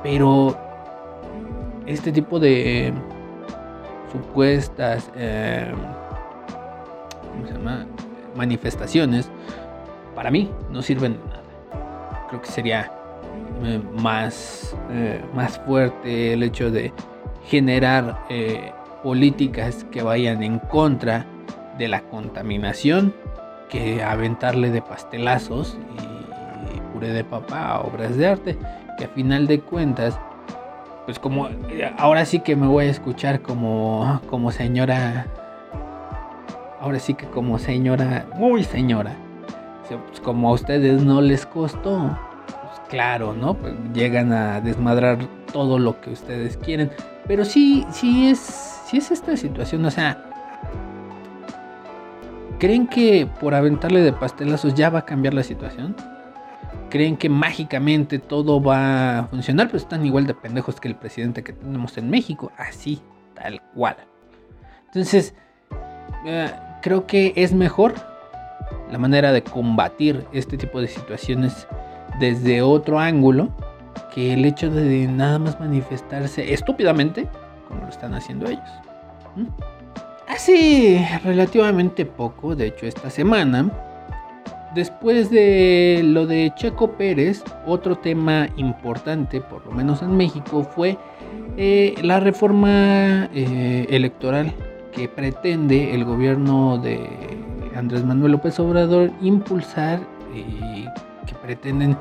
Pero 0.03 0.57
este 1.85 2.11
tipo 2.11 2.39
de 2.39 2.93
supuestas 4.11 5.11
eh, 5.15 5.71
¿cómo 7.31 7.47
se 7.47 7.53
llama? 7.53 7.85
manifestaciones 8.35 9.29
para 10.13 10.31
mí 10.31 10.49
no 10.71 10.81
sirven 10.81 11.13
de 11.13 11.19
nada. 11.19 11.44
Creo 12.29 12.41
que 12.41 12.49
sería 12.49 12.91
eh, 13.63 13.81
más, 13.93 14.75
eh, 14.89 15.21
más 15.33 15.59
fuerte 15.59 16.33
el 16.33 16.43
hecho 16.43 16.71
de 16.71 16.93
generar 17.45 18.25
políticas 19.03 19.85
que 19.91 20.01
vayan 20.01 20.41
en 20.41 20.57
contra 20.57 21.27
de 21.77 21.87
la 21.87 22.01
contaminación 22.01 23.13
que 23.69 24.03
aventarle 24.03 24.71
de 24.71 24.81
pastelazos 24.81 25.77
y 26.73 26.79
puré 26.91 27.09
de 27.09 27.23
papá 27.23 27.67
a 27.67 27.81
obras 27.81 28.17
de 28.17 28.27
arte 28.27 28.57
que 28.97 29.05
a 29.05 29.09
final 29.09 29.47
de 29.47 29.59
cuentas 29.59 30.19
pues 31.05 31.19
como 31.19 31.49
ahora 31.97 32.25
sí 32.25 32.39
que 32.39 32.55
me 32.55 32.67
voy 32.67 32.85
a 32.85 32.89
escuchar 32.89 33.41
como 33.41 34.21
como 34.29 34.51
señora 34.51 35.27
ahora 36.79 36.99
sí 36.99 37.13
que 37.13 37.27
como 37.27 37.59
señora 37.59 38.25
muy 38.35 38.63
señora 38.63 39.15
como 40.23 40.49
a 40.49 40.53
ustedes 40.53 41.03
no 41.03 41.21
les 41.21 41.45
costó 41.45 42.17
pues 42.47 42.81
claro 42.89 43.33
no 43.33 43.53
pues 43.53 43.73
llegan 43.93 44.33
a 44.33 44.61
desmadrar 44.61 45.19
todo 45.51 45.79
lo 45.79 46.01
que 46.01 46.11
ustedes 46.11 46.57
quieren 46.57 46.91
pero 47.27 47.45
sí 47.45 47.85
sí 47.91 48.29
es 48.29 48.75
si 48.85 48.97
es 48.97 49.11
esta 49.11 49.35
situación, 49.35 49.83
o 49.85 49.91
sea, 49.91 50.23
¿creen 52.59 52.87
que 52.87 53.27
por 53.39 53.55
aventarle 53.55 54.01
de 54.01 54.13
pastelazos 54.13 54.75
ya 54.75 54.89
va 54.91 54.99
a 54.99 55.05
cambiar 55.05 55.33
la 55.33 55.43
situación? 55.43 55.95
¿Creen 56.91 57.17
que 57.17 57.27
mágicamente 57.27 58.19
todo 58.19 58.61
va 58.61 59.19
a 59.19 59.23
funcionar? 59.25 59.69
Pues 59.69 59.83
están 59.83 60.05
igual 60.05 60.27
de 60.27 60.35
pendejos 60.35 60.79
que 60.79 60.87
el 60.87 60.95
presidente 60.95 61.43
que 61.43 61.53
tenemos 61.53 61.97
en 61.97 62.09
México, 62.11 62.51
así, 62.57 63.01
tal 63.33 63.59
cual. 63.73 63.97
Entonces, 64.85 65.33
eh, 66.27 66.51
creo 66.83 67.07
que 67.07 67.33
es 67.35 67.53
mejor 67.53 67.95
la 68.91 68.97
manera 68.97 69.31
de 69.31 69.43
combatir 69.43 70.25
este 70.31 70.57
tipo 70.57 70.81
de 70.81 70.87
situaciones 70.87 71.67
desde 72.19 72.61
otro 72.61 72.99
ángulo 72.99 73.49
que 74.13 74.33
el 74.33 74.45
hecho 74.45 74.69
de 74.69 75.07
nada 75.07 75.39
más 75.39 75.59
manifestarse 75.59 76.53
estúpidamente 76.53 77.27
como 77.67 77.81
lo 77.81 77.89
están 77.89 78.13
haciendo 78.13 78.47
ellos. 78.47 78.69
¿Mm? 79.35 79.47
Hace 80.27 81.07
relativamente 81.23 82.05
poco, 82.05 82.55
de 82.55 82.67
hecho 82.67 82.87
esta 82.87 83.09
semana, 83.09 83.71
después 84.73 85.29
de 85.29 86.01
lo 86.03 86.25
de 86.25 86.51
Checo 86.55 86.91
Pérez, 86.93 87.43
otro 87.65 87.97
tema 87.97 88.47
importante, 88.57 89.39
por 89.39 89.65
lo 89.65 89.71
menos 89.71 90.01
en 90.01 90.17
México, 90.17 90.63
fue 90.63 90.97
eh, 91.57 91.95
la 92.01 92.19
reforma 92.19 93.29
eh, 93.33 93.85
electoral 93.89 94.53
que 94.91 95.07
pretende 95.07 95.93
el 95.93 96.05
gobierno 96.05 96.77
de 96.77 97.07
Andrés 97.75 98.03
Manuel 98.03 98.33
López 98.33 98.59
Obrador 98.59 99.11
impulsar 99.21 99.99
y 100.33 100.85
que 101.27 101.35
pretenden 101.41 101.97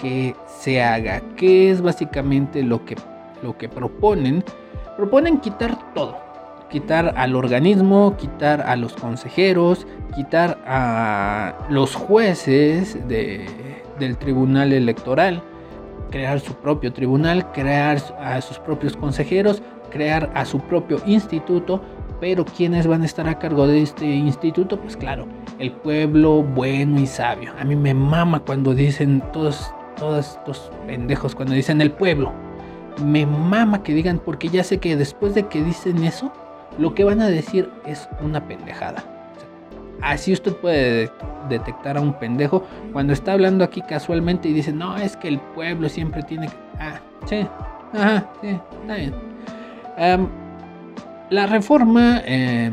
que 0.00 0.34
se 0.46 0.82
haga, 0.82 1.20
que 1.36 1.70
es 1.70 1.80
básicamente 1.80 2.62
lo 2.62 2.84
que, 2.84 2.96
lo 3.42 3.56
que 3.56 3.68
proponen 3.68 4.44
proponen 4.96 5.38
quitar 5.38 5.76
todo. 5.94 6.16
Quitar 6.70 7.14
al 7.16 7.36
organismo, 7.36 8.16
quitar 8.16 8.62
a 8.62 8.74
los 8.74 8.94
consejeros, 8.94 9.86
quitar 10.16 10.58
a 10.66 11.54
los 11.70 11.94
jueces 11.94 12.98
del 13.06 14.16
tribunal 14.18 14.72
electoral, 14.72 15.42
crear 16.10 16.40
su 16.40 16.54
propio 16.54 16.92
tribunal, 16.92 17.52
crear 17.52 17.98
a 18.18 18.40
sus 18.40 18.58
propios 18.58 18.96
consejeros, 18.96 19.62
crear 19.90 20.28
a 20.34 20.44
su 20.44 20.58
propio 20.58 21.00
instituto. 21.06 21.82
Pero 22.20 22.44
¿quiénes 22.44 22.86
van 22.86 23.02
a 23.02 23.04
estar 23.04 23.28
a 23.28 23.38
cargo 23.38 23.66
de 23.66 23.82
este 23.82 24.06
instituto? 24.06 24.80
Pues 24.80 24.96
claro, 24.96 25.26
el 25.58 25.72
pueblo 25.72 26.42
bueno 26.42 26.98
y 27.00 27.06
sabio. 27.06 27.52
A 27.58 27.64
mí 27.64 27.76
me 27.76 27.92
mama 27.92 28.40
cuando 28.40 28.74
dicen 28.74 29.22
todos, 29.32 29.72
todos 29.98 30.36
estos 30.38 30.70
pendejos, 30.86 31.34
cuando 31.34 31.54
dicen 31.54 31.80
el 31.80 31.92
pueblo 31.92 32.32
me 33.04 33.26
mama 33.26 33.82
que 33.82 33.94
digan, 33.94 34.18
porque 34.18 34.48
ya 34.48 34.64
sé 34.64 34.78
que 34.78 34.96
después 34.96 35.34
de 35.34 35.46
que 35.46 35.62
dicen 35.62 36.02
eso, 36.04 36.32
lo 36.78 36.94
que 36.94 37.04
van 37.04 37.20
a 37.20 37.28
decir 37.28 37.70
es 37.84 38.08
una 38.22 38.46
pendejada. 38.46 39.04
Así 40.02 40.32
usted 40.32 40.54
puede 40.56 41.10
detectar 41.48 41.96
a 41.96 42.00
un 42.00 42.12
pendejo 42.14 42.64
cuando 42.92 43.12
está 43.12 43.32
hablando 43.32 43.64
aquí 43.64 43.80
casualmente 43.82 44.48
y 44.48 44.52
dice, 44.52 44.72
no, 44.72 44.96
es 44.96 45.16
que 45.16 45.28
el 45.28 45.38
pueblo 45.38 45.88
siempre 45.88 46.22
tiene 46.22 46.48
que... 46.48 46.54
Ah, 46.78 47.00
sí, 47.24 47.46
ajá, 47.94 48.30
sí, 48.42 48.58
está 48.82 48.94
bien. 48.94 49.14
La 51.30 51.46
reforma 51.46 52.22
eh, 52.24 52.70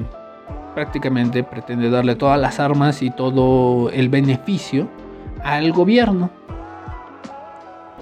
prácticamente 0.76 1.44
pretende 1.44 1.90
darle 1.90 2.16
todas 2.16 2.40
las 2.40 2.60
armas 2.60 3.02
y 3.02 3.10
todo 3.10 3.90
el 3.90 4.10
beneficio 4.10 4.90
al 5.44 5.72
gobierno 5.72 6.30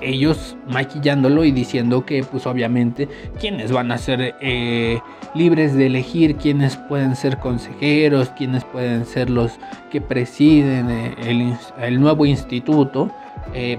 ellos 0.01 0.57
maquillándolo 0.67 1.43
y 1.43 1.51
diciendo 1.51 2.07
que 2.07 2.23
pues 2.23 2.47
obviamente 2.47 3.07
quienes 3.39 3.71
van 3.71 3.91
a 3.91 3.99
ser 3.99 4.35
eh, 4.41 4.99
libres 5.35 5.75
de 5.75 5.85
elegir 5.85 6.37
quienes 6.37 6.75
pueden 6.75 7.15
ser 7.15 7.37
consejeros, 7.37 8.29
quienes 8.29 8.63
pueden 8.65 9.05
ser 9.05 9.29
los 9.29 9.59
que 9.91 10.01
presiden 10.01 10.89
eh, 10.89 11.57
el, 11.77 12.01
nuevo 12.01 12.25
instituto, 12.25 13.11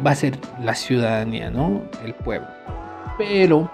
va 0.07 0.13
a 0.13 0.15
ser 0.15 0.39
la 0.63 0.77
ciudadanía, 0.77 1.51
¿no? 1.51 1.83
El 2.05 2.15
pueblo. 2.15 2.47
Pero 3.19 3.69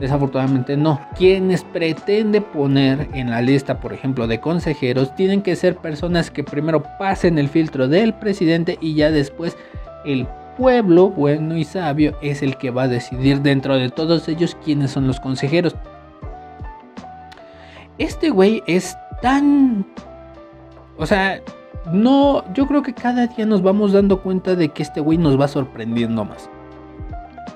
Desafortunadamente 0.00 0.76
no. 0.76 1.00
Quienes 1.16 1.64
pretende 1.64 2.40
poner 2.40 3.08
en 3.14 3.30
la 3.30 3.40
lista, 3.40 3.80
por 3.80 3.92
ejemplo, 3.92 4.26
de 4.26 4.40
consejeros, 4.40 5.14
tienen 5.14 5.42
que 5.42 5.56
ser 5.56 5.76
personas 5.76 6.30
que 6.30 6.44
primero 6.44 6.82
pasen 6.98 7.38
el 7.38 7.48
filtro 7.48 7.88
del 7.88 8.12
presidente 8.14 8.78
y 8.80 8.94
ya 8.94 9.10
después 9.10 9.56
el 10.04 10.26
pueblo 10.56 11.10
bueno 11.10 11.56
y 11.56 11.64
sabio 11.64 12.16
es 12.22 12.42
el 12.42 12.56
que 12.56 12.70
va 12.70 12.84
a 12.84 12.88
decidir 12.88 13.40
dentro 13.40 13.76
de 13.76 13.90
todos 13.90 14.28
ellos 14.28 14.56
quiénes 14.64 14.90
son 14.90 15.06
los 15.06 15.20
consejeros. 15.20 15.74
Este 17.98 18.30
güey 18.30 18.62
es 18.66 18.96
tan... 19.22 19.86
O 20.98 21.06
sea, 21.06 21.40
no, 21.92 22.44
yo 22.52 22.66
creo 22.66 22.82
que 22.82 22.92
cada 22.92 23.26
día 23.26 23.46
nos 23.46 23.62
vamos 23.62 23.92
dando 23.92 24.22
cuenta 24.22 24.54
de 24.54 24.68
que 24.68 24.82
este 24.82 25.00
güey 25.00 25.18
nos 25.18 25.40
va 25.40 25.48
sorprendiendo 25.48 26.24
más. 26.24 26.50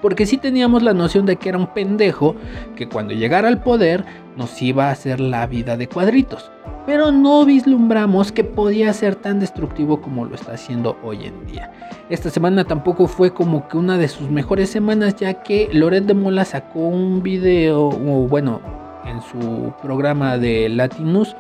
Porque 0.03 0.27
sí 0.27 0.39
teníamos 0.39 0.83
la 0.83 0.95
noción 0.95 1.27
de 1.27 1.37
que 1.37 1.49
era 1.49 1.59
un 1.59 1.67
pendejo 1.69 2.35
que 2.77 2.89
cuando 2.89 3.13
llegara 3.13 3.49
al 3.49 3.63
poder 3.63 4.05
nos 4.37 4.61
iba 4.63 4.89
a 4.89 4.93
hacer 4.93 5.21
la 5.21 5.47
vida 5.47 5.77
de 5.77 5.89
cuadritos. 5.89 6.51
Pero 6.87 7.13
no 7.13 7.45
vislumbramos 7.45 8.33
que 8.33 8.45
podía 8.45 8.93
ser 8.93 9.15
tan 9.17 9.41
destructivo 9.41 10.01
como 10.01 10.25
lo 10.25 10.35
está 10.35 10.53
haciendo 10.53 10.97
hoy 11.03 11.25
en 11.25 11.47
día. 11.47 11.73
Esta 12.09 12.31
semana 12.31 12.65
tampoco 12.65 13.07
fue 13.07 13.33
como 13.33 13.69
que 13.69 13.77
una 13.77 13.99
de 13.99 14.09
sus 14.09 14.31
mejores 14.31 14.71
semanas 14.71 15.17
ya 15.17 15.35
que 15.43 15.69
Loret 15.73 16.05
de 16.05 16.15
Mola 16.15 16.45
sacó 16.45 16.81
un 16.81 17.23
video, 17.23 17.89
o 17.89 18.27
bueno, 18.27 18.61
en 19.05 19.21
su 19.23 19.73
programa 19.83 20.39
de 20.39 20.69
Latinus. 20.69 21.37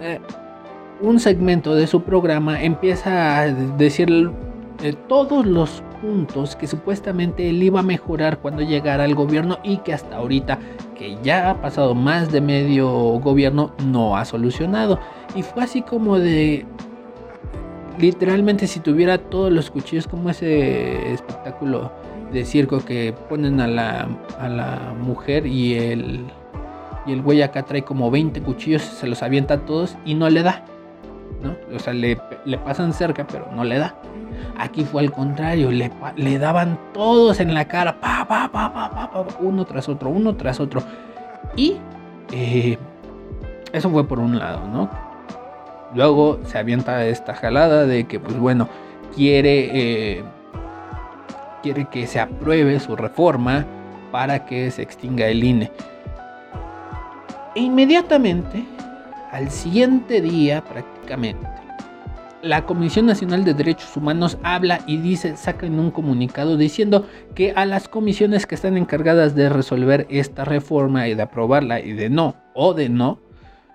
Eh, 0.00 0.20
un 1.00 1.20
segmento 1.20 1.74
de 1.74 1.86
su 1.86 2.02
programa 2.02 2.62
empieza 2.62 3.40
a 3.40 3.46
decir 3.46 4.30
eh, 4.82 4.94
todos 5.08 5.46
los 5.46 5.82
puntos 6.00 6.56
que 6.56 6.66
supuestamente 6.66 7.48
él 7.48 7.62
iba 7.62 7.80
a 7.80 7.82
mejorar 7.82 8.38
cuando 8.38 8.62
llegara 8.62 9.04
al 9.04 9.14
gobierno 9.14 9.58
y 9.62 9.78
que 9.78 9.92
hasta 9.92 10.16
ahorita, 10.16 10.58
que 10.96 11.18
ya 11.22 11.50
ha 11.50 11.60
pasado 11.60 11.94
más 11.94 12.32
de 12.32 12.40
medio 12.40 12.88
gobierno, 13.20 13.72
no 13.84 14.16
ha 14.16 14.24
solucionado. 14.24 14.98
Y 15.34 15.42
fue 15.42 15.64
así 15.64 15.82
como 15.82 16.18
de... 16.18 16.66
Literalmente 17.98 18.68
si 18.68 18.78
tuviera 18.78 19.18
todos 19.18 19.52
los 19.52 19.70
cuchillos 19.70 20.06
como 20.06 20.30
ese 20.30 21.12
espectáculo 21.12 21.90
de 22.32 22.44
circo 22.44 22.78
que 22.84 23.12
ponen 23.28 23.60
a 23.60 23.66
la, 23.66 24.08
a 24.38 24.48
la 24.48 24.94
mujer 25.00 25.46
y 25.46 25.74
el, 25.74 26.24
y 27.06 27.12
el 27.12 27.22
güey 27.22 27.42
acá 27.42 27.64
trae 27.64 27.82
como 27.82 28.10
20 28.10 28.40
cuchillos, 28.42 28.82
se 28.82 29.08
los 29.08 29.22
avienta 29.22 29.54
a 29.54 29.58
todos 29.66 29.96
y 30.04 30.14
no 30.14 30.30
le 30.30 30.42
da. 30.42 30.64
O 31.74 31.78
sea, 31.78 31.92
le, 31.92 32.18
le 32.44 32.58
pasan 32.58 32.92
cerca, 32.92 33.26
pero 33.26 33.48
no 33.52 33.64
le 33.64 33.78
da. 33.78 33.94
Aquí 34.58 34.84
fue 34.84 35.02
al 35.02 35.12
contrario, 35.12 35.70
le, 35.70 35.90
le 36.16 36.38
daban 36.38 36.78
todos 36.92 37.40
en 37.40 37.54
la 37.54 37.66
cara, 37.66 38.00
pa, 38.00 38.26
pa, 38.26 38.48
pa, 38.50 39.10
uno 39.40 39.64
tras 39.64 39.88
otro, 39.88 40.10
uno 40.10 40.34
tras 40.36 40.60
otro. 40.60 40.82
Y 41.56 41.76
eh, 42.32 42.78
eso 43.72 43.90
fue 43.90 44.06
por 44.06 44.18
un 44.18 44.38
lado, 44.38 44.66
¿no? 44.68 44.90
Luego 45.94 46.40
se 46.44 46.58
avienta 46.58 47.04
esta 47.06 47.34
jalada 47.34 47.86
de 47.86 48.06
que, 48.06 48.20
pues 48.20 48.38
bueno, 48.38 48.68
quiere, 49.14 49.70
eh, 50.18 50.24
quiere 51.62 51.86
que 51.86 52.06
se 52.06 52.20
apruebe 52.20 52.78
su 52.80 52.96
reforma 52.96 53.64
para 54.10 54.44
que 54.44 54.70
se 54.70 54.82
extinga 54.82 55.26
el 55.26 55.44
INE. 55.44 55.72
E 57.54 57.60
inmediatamente, 57.60 58.64
al 59.32 59.50
siguiente 59.50 60.20
día 60.20 60.62
prácticamente, 60.62 60.97
la 62.42 62.64
Comisión 62.66 63.06
Nacional 63.06 63.44
de 63.44 63.54
Derechos 63.54 63.96
Humanos 63.96 64.38
habla 64.42 64.80
y 64.86 64.98
dice, 64.98 65.36
saca 65.36 65.66
en 65.66 65.78
un 65.78 65.90
comunicado 65.90 66.56
diciendo 66.56 67.06
que 67.34 67.52
a 67.52 67.66
las 67.66 67.88
comisiones 67.88 68.46
que 68.46 68.54
están 68.54 68.76
encargadas 68.76 69.34
de 69.34 69.48
resolver 69.48 70.06
esta 70.08 70.44
reforma 70.44 71.08
y 71.08 71.14
de 71.14 71.22
aprobarla 71.22 71.80
y 71.80 71.92
de 71.92 72.10
no 72.10 72.36
o 72.54 72.74
de 72.74 72.88
no, 72.88 73.20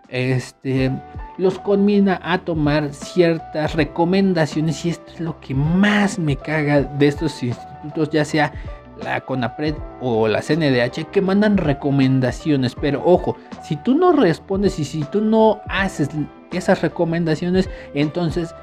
este, 0.07 0.91
los 1.37 1.59
conmina 1.59 2.19
a 2.23 2.39
tomar 2.39 2.93
ciertas 2.93 3.75
recomendaciones 3.75 4.85
y 4.85 4.89
esto 4.89 5.11
es 5.13 5.19
lo 5.19 5.39
que 5.39 5.53
más 5.53 6.19
me 6.19 6.35
caga 6.35 6.81
de 6.83 7.07
estos 7.07 7.41
institutos, 7.43 8.09
ya 8.11 8.23
sea 8.23 8.53
la 9.01 9.21
CONAPRED 9.21 9.75
o 10.01 10.27
la 10.27 10.41
CNDH 10.41 11.09
que 11.11 11.21
mandan 11.21 11.57
recomendaciones, 11.57 12.75
pero 12.75 13.03
ojo, 13.05 13.35
si 13.63 13.75
tú 13.75 13.95
no 13.95 14.11
respondes 14.11 14.79
y 14.79 14.85
si 14.85 15.03
tú 15.03 15.21
no 15.21 15.61
haces 15.67 16.09
esas 16.51 16.81
recomendaciones, 16.81 17.69
entonces 17.93 18.53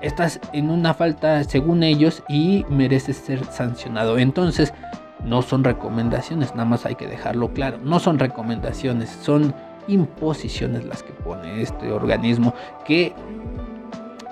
estás 0.00 0.40
en 0.52 0.70
una 0.70 0.94
falta 0.94 1.42
según 1.44 1.82
ellos 1.82 2.22
y 2.28 2.64
mereces 2.68 3.16
ser 3.16 3.44
sancionado. 3.46 4.18
Entonces, 4.18 4.72
no 5.24 5.42
son 5.42 5.64
recomendaciones, 5.64 6.54
nada 6.54 6.66
más 6.66 6.86
hay 6.86 6.94
que 6.94 7.06
dejarlo 7.06 7.52
claro. 7.52 7.78
No 7.82 7.98
son 7.98 8.18
recomendaciones, 8.18 9.10
son 9.10 9.54
imposiciones 9.88 10.84
las 10.84 11.02
que 11.02 11.12
pone 11.12 11.62
este 11.62 11.92
organismo 11.92 12.54
que 12.86 13.14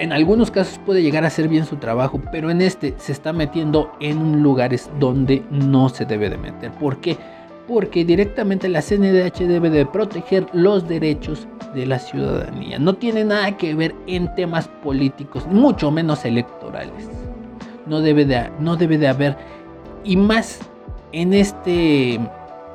en 0.03 0.13
algunos 0.13 0.51
casos 0.51 0.81
puede 0.85 1.01
llegar 1.01 1.23
a 1.23 1.29
hacer 1.29 1.47
bien 1.47 1.65
su 1.65 1.77
trabajo, 1.77 2.21
pero 2.33 2.51
en 2.51 2.61
este 2.61 2.93
se 2.99 3.13
está 3.13 3.33
metiendo 3.33 3.93
en 4.01 4.43
lugares 4.43 4.91
donde 4.99 5.45
no 5.49 5.89
se 5.91 6.05
debe 6.05 6.29
de 6.29 6.39
meter. 6.39 6.73
¿Por 6.73 6.97
qué? 7.01 7.17
Porque 7.69 8.05
directamente 8.05 8.69
la 8.69 8.83
CNDH 8.83 9.47
debe 9.47 9.71
de 9.71 9.87
proteger 9.87 10.49
los 10.53 10.89
derechos 10.89 11.47
de 11.73 11.87
la 11.87 12.01
ciudadanía. 12.01 12.81
No 12.81 12.95
tiene 12.95 13.23
nada 13.23 13.57
que 13.57 13.77
ver 13.77 13.95
en 14.09 14.35
temas 14.35 14.67
políticos, 14.67 15.47
mucho 15.47 15.93
menos 15.93 16.25
electorales. 16.25 17.09
No 17.87 18.01
debe 18.01 18.25
de, 18.25 18.51
no 18.59 18.75
debe 18.75 18.99
de 18.99 19.07
haber, 19.07 19.37
y 20.03 20.17
más 20.17 20.59
en 21.13 21.33
este 21.33 22.19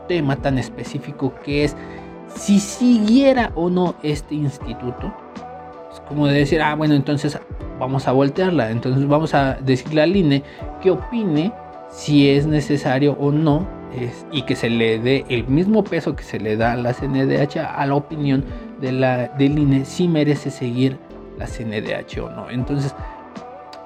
tema 0.08 0.38
tan 0.38 0.58
específico 0.58 1.34
que 1.44 1.66
es 1.66 1.76
si 2.34 2.62
siguiera 2.62 3.52
o 3.54 3.70
no 3.70 3.96
este 4.02 4.36
instituto. 4.36 5.14
Como 6.08 6.28
de 6.28 6.40
decir, 6.40 6.62
ah, 6.62 6.76
bueno, 6.76 6.94
entonces 6.96 7.40
vamos 7.80 8.08
a 8.08 8.12
voltearla. 8.12 8.72
Entonces 8.72 9.08
vamos 9.08 9.34
a 9.34 9.56
decirle 9.56 10.02
al 10.02 10.16
INE 10.16 10.44
que 10.82 10.92
opine 10.92 11.52
si 11.90 12.30
es 12.30 12.46
necesario 12.46 13.14
o 13.20 13.32
no 13.32 13.68
y 14.32 14.44
que 14.44 14.56
se 14.56 14.70
le 14.70 15.00
dé 15.00 15.26
el 15.30 15.48
mismo 15.48 15.84
peso 15.84 16.16
que 16.16 16.24
se 16.24 16.40
le 16.40 16.58
da 16.58 16.74
a 16.74 16.76
la 16.76 16.94
CNDH 16.94 17.58
a 17.58 17.86
la 17.86 17.96
opinión 17.96 18.44
de 18.80 18.92
la, 18.92 19.28
del 19.30 19.58
INE 19.58 19.86
si 19.86 20.08
merece 20.08 20.52
seguir 20.52 20.98
la 21.38 21.48
CNDH 21.48 22.20
o 22.20 22.30
no. 22.30 22.50
Entonces 22.50 22.94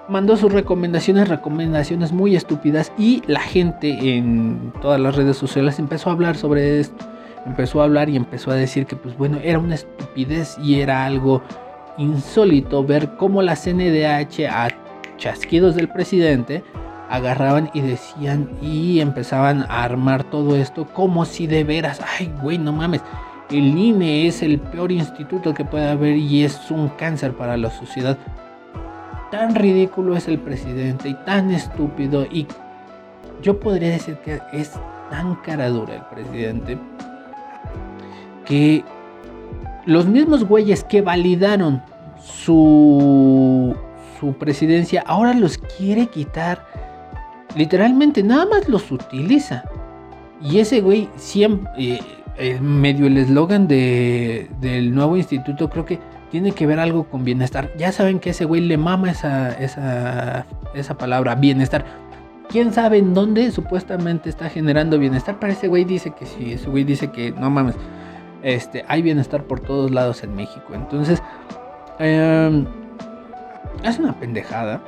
mandó 0.09 0.35
sus 0.35 0.51
recomendaciones, 0.51 1.29
recomendaciones 1.29 2.11
muy 2.11 2.35
estúpidas 2.35 2.91
y 2.97 3.21
la 3.27 3.39
gente 3.39 4.17
en 4.17 4.73
todas 4.81 4.99
las 4.99 5.15
redes 5.15 5.37
sociales 5.37 5.79
empezó 5.79 6.09
a 6.09 6.13
hablar 6.13 6.35
sobre 6.35 6.79
esto. 6.79 7.05
Empezó 7.45 7.81
a 7.81 7.85
hablar 7.85 8.09
y 8.09 8.17
empezó 8.17 8.51
a 8.51 8.55
decir 8.55 8.85
que 8.85 8.95
pues 8.95 9.17
bueno, 9.17 9.39
era 9.43 9.57
una 9.57 9.75
estupidez 9.75 10.57
y 10.61 10.79
era 10.81 11.05
algo 11.05 11.41
insólito 11.97 12.83
ver 12.83 13.15
cómo 13.17 13.41
la 13.41 13.55
CNDH 13.55 14.47
a 14.49 14.69
chasquidos 15.17 15.75
del 15.75 15.87
presidente 15.87 16.63
agarraban 17.09 17.69
y 17.73 17.81
decían 17.81 18.49
y 18.61 19.01
empezaban 19.01 19.63
a 19.63 19.83
armar 19.83 20.23
todo 20.23 20.55
esto 20.55 20.85
como 20.85 21.25
si 21.25 21.45
de 21.45 21.63
veras, 21.63 22.01
ay 22.17 22.31
güey, 22.41 22.57
no 22.57 22.71
mames, 22.71 23.01
el 23.49 23.77
INE 23.77 24.27
es 24.27 24.41
el 24.41 24.59
peor 24.59 24.91
instituto 24.91 25.53
que 25.53 25.65
puede 25.65 25.89
haber 25.89 26.15
y 26.15 26.45
es 26.45 26.71
un 26.71 26.87
cáncer 26.89 27.33
para 27.33 27.57
la 27.57 27.69
sociedad. 27.69 28.17
Tan 29.29 29.55
ridículo 29.55 30.15
es 30.15 30.27
el 30.27 30.39
presidente 30.39 31.09
y 31.09 31.13
tan 31.25 31.51
estúpido 31.51 32.25
y 32.25 32.47
yo 33.41 33.59
podría 33.59 33.89
decir 33.89 34.15
que 34.17 34.39
es 34.53 34.71
tan 35.09 35.35
cara 35.35 35.69
dura 35.69 35.95
el 35.95 36.03
presidente 36.03 36.77
que 38.45 38.83
los 39.85 40.05
mismos 40.05 40.43
güeyes 40.43 40.83
que 40.83 41.01
validaron 41.01 41.81
su, 42.23 43.75
su 44.19 44.33
presidencia 44.33 45.03
ahora 45.07 45.33
los 45.33 45.57
quiere 45.57 46.07
quitar 46.07 46.65
literalmente 47.55 48.23
nada 48.23 48.45
más 48.45 48.67
los 48.67 48.91
utiliza. 48.91 49.63
Y 50.41 50.59
ese 50.59 50.81
güey 50.81 51.09
siempre, 51.17 51.71
eh, 51.77 51.99
eh, 52.37 52.59
medio 52.59 53.07
el 53.07 53.17
eslogan 53.17 53.67
de, 53.67 54.49
del 54.59 54.93
nuevo 54.93 55.17
instituto, 55.17 55.69
creo 55.69 55.85
que 55.85 55.99
tiene 56.31 56.53
que 56.53 56.65
ver 56.65 56.79
algo 56.79 57.03
con 57.03 57.23
bienestar. 57.23 57.71
Ya 57.77 57.91
saben 57.91 58.19
que 58.19 58.31
ese 58.31 58.45
güey 58.45 58.61
le 58.61 58.77
mama 58.77 59.11
esa, 59.11 59.51
esa, 59.51 60.45
esa 60.73 60.97
palabra, 60.97 61.35
bienestar. 61.35 61.85
¿Quién 62.49 62.73
sabe 62.73 62.97
en 62.97 63.13
dónde 63.13 63.51
supuestamente 63.51 64.29
está 64.29 64.49
generando 64.49 64.97
bienestar? 64.97 65.37
Pero 65.39 65.53
ese 65.53 65.67
güey 65.67 65.85
dice 65.85 66.11
que 66.11 66.25
sí, 66.25 66.53
ese 66.53 66.69
güey 66.69 66.83
dice 66.83 67.11
que 67.11 67.31
no 67.31 67.49
mames, 67.49 67.75
este, 68.43 68.85
hay 68.87 69.01
bienestar 69.01 69.43
por 69.43 69.59
todos 69.59 69.91
lados 69.91 70.23
en 70.23 70.35
México. 70.35 70.73
Entonces, 70.73 71.21
em, 71.99 72.65
es 73.83 73.99
una 73.99 74.13
pendejada. 74.19 74.81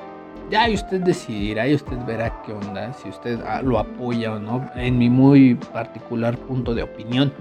Ya 0.49 0.69
usted 0.69 1.01
decidirá 1.01 1.67
y 1.67 1.75
usted 1.75 1.97
verá 2.05 2.41
qué 2.45 2.53
onda, 2.53 2.93
si 2.93 3.09
usted 3.09 3.39
ah, 3.47 3.61
lo 3.61 3.79
apoya 3.79 4.33
o 4.33 4.39
no. 4.39 4.69
En 4.75 4.97
mi 4.97 5.09
muy 5.09 5.55
particular 5.55 6.37
punto 6.37 6.75
de 6.75 6.83
opinión, 6.83 7.33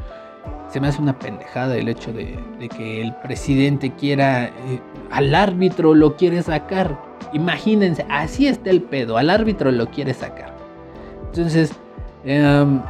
se 0.68 0.80
me 0.80 0.88
hace 0.88 1.02
una 1.02 1.18
pendejada 1.18 1.76
el 1.76 1.88
hecho 1.88 2.12
de, 2.12 2.38
que 2.76 3.02
el 3.02 3.14
presidente 3.16 3.90
quiera, 3.90 4.46
eh, 4.46 4.80
al 5.10 5.34
árbitro 5.34 5.94
lo 5.94 6.16
quiere 6.16 6.42
sacar. 6.42 6.96
Imagínense, 7.32 8.06
así 8.08 8.46
está 8.46 8.70
el 8.70 8.82
pedo, 8.82 9.16
al 9.16 9.30
árbitro 9.30 9.70
lo 9.72 9.86
quiere 9.86 10.14
sacar. 10.14 10.54
Entonces, 11.26 11.72
em, 12.24 12.80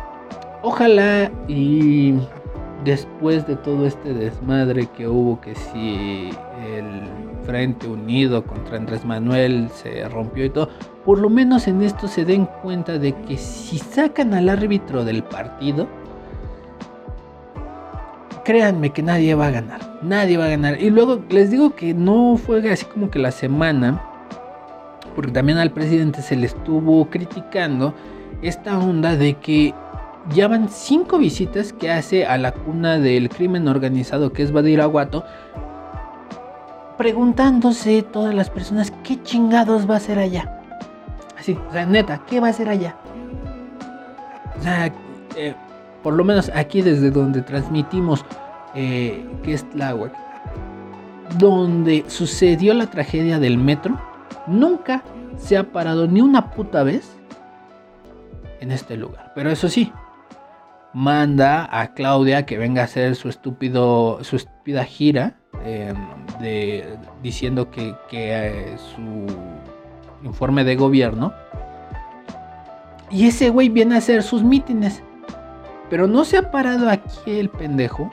Ojalá 0.62 1.28
y 1.48 2.14
después 2.84 3.46
de 3.46 3.56
todo 3.56 3.86
este 3.86 4.12
desmadre 4.12 4.86
que 4.86 5.08
hubo, 5.08 5.40
que 5.40 5.54
si 5.54 6.30
el 6.76 7.02
Frente 7.44 7.86
Unido 7.86 8.44
contra 8.44 8.76
Andrés 8.76 9.04
Manuel 9.04 9.68
se 9.70 10.08
rompió 10.08 10.44
y 10.44 10.50
todo, 10.50 10.68
por 11.04 11.18
lo 11.18 11.28
menos 11.28 11.68
en 11.68 11.82
esto 11.82 12.08
se 12.08 12.24
den 12.24 12.46
cuenta 12.62 12.98
de 12.98 13.12
que 13.12 13.36
si 13.36 13.78
sacan 13.78 14.34
al 14.34 14.48
árbitro 14.48 15.04
del 15.04 15.22
partido, 15.22 15.88
créanme 18.44 18.90
que 18.90 19.02
nadie 19.02 19.34
va 19.34 19.48
a 19.48 19.50
ganar, 19.50 19.80
nadie 20.02 20.36
va 20.36 20.46
a 20.46 20.50
ganar. 20.50 20.80
Y 20.80 20.90
luego 20.90 21.20
les 21.28 21.50
digo 21.50 21.74
que 21.74 21.94
no 21.94 22.36
fue 22.36 22.68
así 22.70 22.84
como 22.86 23.10
que 23.10 23.18
la 23.18 23.30
semana, 23.30 24.02
porque 25.14 25.32
también 25.32 25.58
al 25.58 25.70
presidente 25.70 26.22
se 26.22 26.36
le 26.36 26.46
estuvo 26.46 27.08
criticando 27.10 27.94
esta 28.40 28.78
onda 28.78 29.16
de 29.16 29.34
que 29.34 29.74
ya 30.30 30.48
van 30.48 30.68
cinco 30.68 31.18
visitas 31.18 31.72
que 31.72 31.90
hace 31.90 32.26
a 32.26 32.38
la 32.38 32.52
cuna 32.52 32.98
del 32.98 33.28
crimen 33.28 33.68
organizado 33.68 34.32
que 34.32 34.42
es 34.42 34.52
Badiraguato, 34.52 35.24
preguntándose 36.96 38.02
todas 38.02 38.34
las 38.34 38.50
personas 38.50 38.92
qué 39.02 39.22
chingados 39.22 39.88
va 39.88 39.94
a 39.94 39.96
hacer 39.96 40.18
allá. 40.18 40.60
Así, 41.38 41.58
o 41.68 41.72
sea, 41.72 41.86
neta, 41.86 42.22
¿qué 42.26 42.40
va 42.40 42.48
a 42.48 42.50
hacer 42.50 42.68
allá? 42.68 42.96
O 44.58 44.62
sea, 44.62 44.92
eh, 45.36 45.54
por 46.02 46.14
lo 46.14 46.24
menos 46.24 46.50
aquí 46.54 46.82
desde 46.82 47.10
donde 47.10 47.42
transmitimos, 47.42 48.24
eh, 48.74 49.26
que 49.42 49.54
es 49.54 49.68
Tláhuac, 49.70 50.12
donde 51.38 52.04
sucedió 52.08 52.74
la 52.74 52.86
tragedia 52.86 53.38
del 53.38 53.58
metro, 53.58 53.98
nunca 54.46 55.02
se 55.36 55.56
ha 55.56 55.64
parado 55.64 56.06
ni 56.06 56.20
una 56.20 56.50
puta 56.50 56.82
vez 56.82 57.16
en 58.60 58.70
este 58.70 58.96
lugar. 58.96 59.32
Pero 59.34 59.50
eso 59.50 59.68
sí, 59.68 59.92
manda 60.94 61.68
a 61.70 61.94
Claudia 61.94 62.44
que 62.44 62.58
venga 62.58 62.82
a 62.82 62.84
hacer 62.84 63.14
su 63.16 63.28
estúpido, 63.28 64.18
su 64.22 64.36
estúpida 64.36 64.84
gira 64.84 65.34
em, 65.64 65.96
diciendo 67.22 67.70
que, 67.70 67.94
que 68.08 68.32
eh, 68.32 68.76
su 68.78 69.26
informe 70.24 70.64
de 70.64 70.76
gobierno. 70.76 71.32
Y 73.10 73.26
ese 73.26 73.50
güey 73.50 73.68
viene 73.68 73.94
a 73.94 73.98
hacer 73.98 74.22
sus 74.22 74.42
mítines. 74.42 75.02
Pero 75.90 76.06
no 76.06 76.24
se 76.24 76.38
ha 76.38 76.50
parado 76.50 76.88
aquí 76.88 77.38
el 77.38 77.50
pendejo 77.50 78.12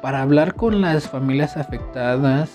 para 0.00 0.22
hablar 0.22 0.54
con 0.54 0.80
las 0.80 1.08
familias 1.08 1.56
afectadas, 1.56 2.50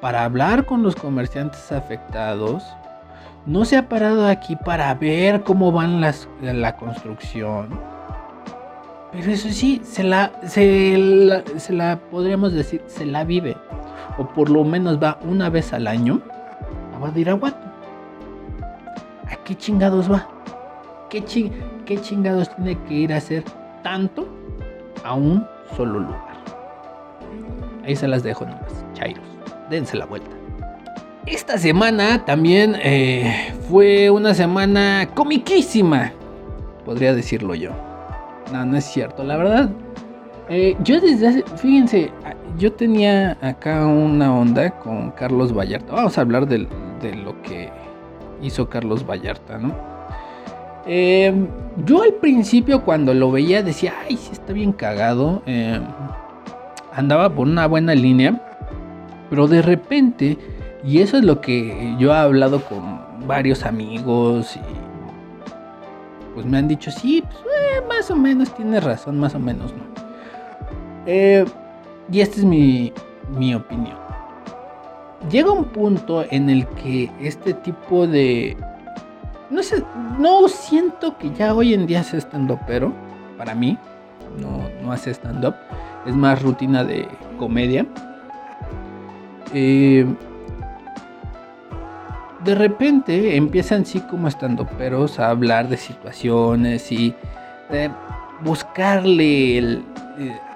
para 0.00 0.24
hablar 0.24 0.66
con 0.66 0.82
los 0.82 0.96
comerciantes 0.96 1.70
afectados. 1.70 2.64
No 3.46 3.64
se 3.64 3.76
ha 3.76 3.88
parado 3.88 4.26
aquí 4.26 4.56
para 4.56 4.92
ver 4.94 5.42
cómo 5.42 5.70
van 5.70 6.00
las, 6.00 6.28
la 6.42 6.76
construcción 6.76 7.89
pero 9.12 9.32
eso 9.32 9.48
sí, 9.50 9.80
se 9.84 10.04
la, 10.04 10.32
se 10.46 10.96
la, 11.70 11.98
podríamos 12.10 12.52
decir, 12.52 12.82
se 12.86 13.04
la 13.04 13.24
vive. 13.24 13.56
O 14.18 14.26
por 14.26 14.50
lo 14.50 14.64
menos 14.64 15.02
va 15.02 15.18
una 15.22 15.48
vez 15.48 15.72
al 15.72 15.86
año 15.86 16.20
a 16.94 16.98
Badiraguato. 16.98 17.58
¿A 19.28 19.36
qué 19.44 19.56
chingados 19.56 20.10
va? 20.10 20.28
¿Qué, 21.08 21.24
¿Qué 21.84 22.00
chingados 22.00 22.54
tiene 22.54 22.78
que 22.86 22.94
ir 22.94 23.12
a 23.12 23.16
hacer 23.16 23.42
tanto 23.82 24.28
a 25.04 25.14
un 25.14 25.44
solo 25.76 26.00
lugar? 26.00 26.40
Ahí 27.84 27.96
se 27.96 28.06
las 28.06 28.22
dejo 28.22 28.44
nomás, 28.44 28.84
chairos. 28.94 29.24
Dense 29.68 29.96
la 29.96 30.06
vuelta. 30.06 30.30
Esta 31.26 31.58
semana 31.58 32.24
también 32.24 32.76
eh, 32.82 33.52
fue 33.68 34.10
una 34.10 34.34
semana 34.34 35.08
comiquísima, 35.14 36.12
podría 36.84 37.12
decirlo 37.12 37.54
yo. 37.54 37.89
No, 38.52 38.64
no 38.64 38.76
es 38.76 38.84
cierto. 38.84 39.22
La 39.24 39.36
verdad, 39.36 39.70
eh, 40.48 40.76
yo 40.82 41.00
desde 41.00 41.28
hace, 41.28 41.44
fíjense, 41.56 42.10
yo 42.58 42.72
tenía 42.72 43.38
acá 43.40 43.86
una 43.86 44.34
onda 44.34 44.70
con 44.70 45.12
Carlos 45.12 45.56
Vallarta. 45.56 45.94
Vamos 45.94 46.18
a 46.18 46.20
hablar 46.20 46.46
de, 46.48 46.58
lo 46.58 47.40
que 47.42 47.70
hizo 48.42 48.68
Carlos 48.68 49.06
Vallarta, 49.06 49.58
¿no? 49.58 49.74
Em, 50.86 51.46
yo 51.84 52.02
al 52.02 52.14
principio 52.14 52.82
cuando 52.82 53.14
lo 53.14 53.30
veía 53.30 53.62
decía, 53.62 53.94
ay, 54.08 54.16
sí 54.16 54.30
está 54.32 54.52
bien 54.52 54.72
cagado. 54.72 55.42
Em, 55.46 55.82
andaba 56.92 57.30
por 57.30 57.46
una 57.46 57.66
buena 57.66 57.94
línea. 57.94 58.40
Pero 59.30 59.46
de 59.46 59.62
repente, 59.62 60.36
y 60.84 60.98
eso 60.98 61.16
es 61.16 61.24
lo 61.24 61.40
que 61.40 61.94
yo 61.98 62.12
he 62.12 62.16
hablado 62.16 62.64
con 62.64 63.26
varios 63.26 63.64
amigos 63.64 64.56
y 64.56 64.89
pues 66.40 66.50
me 66.50 66.56
han 66.56 66.68
dicho, 66.68 66.90
sí, 66.90 67.22
pues, 67.22 67.44
eh, 67.44 67.82
más 67.86 68.10
o 68.10 68.16
menos 68.16 68.54
tienes 68.54 68.82
razón, 68.82 69.20
más 69.20 69.34
o 69.34 69.38
menos 69.38 69.74
no. 69.74 69.82
Eh, 71.04 71.44
y 72.10 72.20
esta 72.22 72.36
es 72.36 72.44
mi, 72.46 72.94
mi 73.36 73.54
opinión. 73.54 73.98
Llega 75.30 75.50
un 75.50 75.66
punto 75.66 76.24
en 76.30 76.48
el 76.48 76.66
que 76.66 77.10
este 77.20 77.52
tipo 77.52 78.06
de... 78.06 78.56
No 79.50 79.62
sé, 79.62 79.84
no 80.18 80.48
siento 80.48 81.18
que 81.18 81.30
ya 81.34 81.54
hoy 81.54 81.74
en 81.74 81.86
día 81.86 82.02
sea 82.02 82.20
stand-up, 82.20 82.60
pero 82.66 82.90
para 83.36 83.54
mí 83.54 83.76
no, 84.38 84.62
no 84.82 84.92
hace 84.92 85.10
stand-up. 85.10 85.56
Es 86.06 86.16
más 86.16 86.40
rutina 86.40 86.84
de 86.84 87.06
comedia. 87.38 87.84
Eh, 89.52 90.06
de 92.44 92.54
repente 92.54 93.36
empiezan 93.36 93.84
sí 93.84 94.00
como 94.00 94.28
estando 94.28 94.66
peros 94.66 95.18
a 95.18 95.30
hablar 95.30 95.68
de 95.68 95.76
situaciones 95.76 96.90
y 96.90 97.14
buscarle 98.42 99.58
eh, 99.58 99.80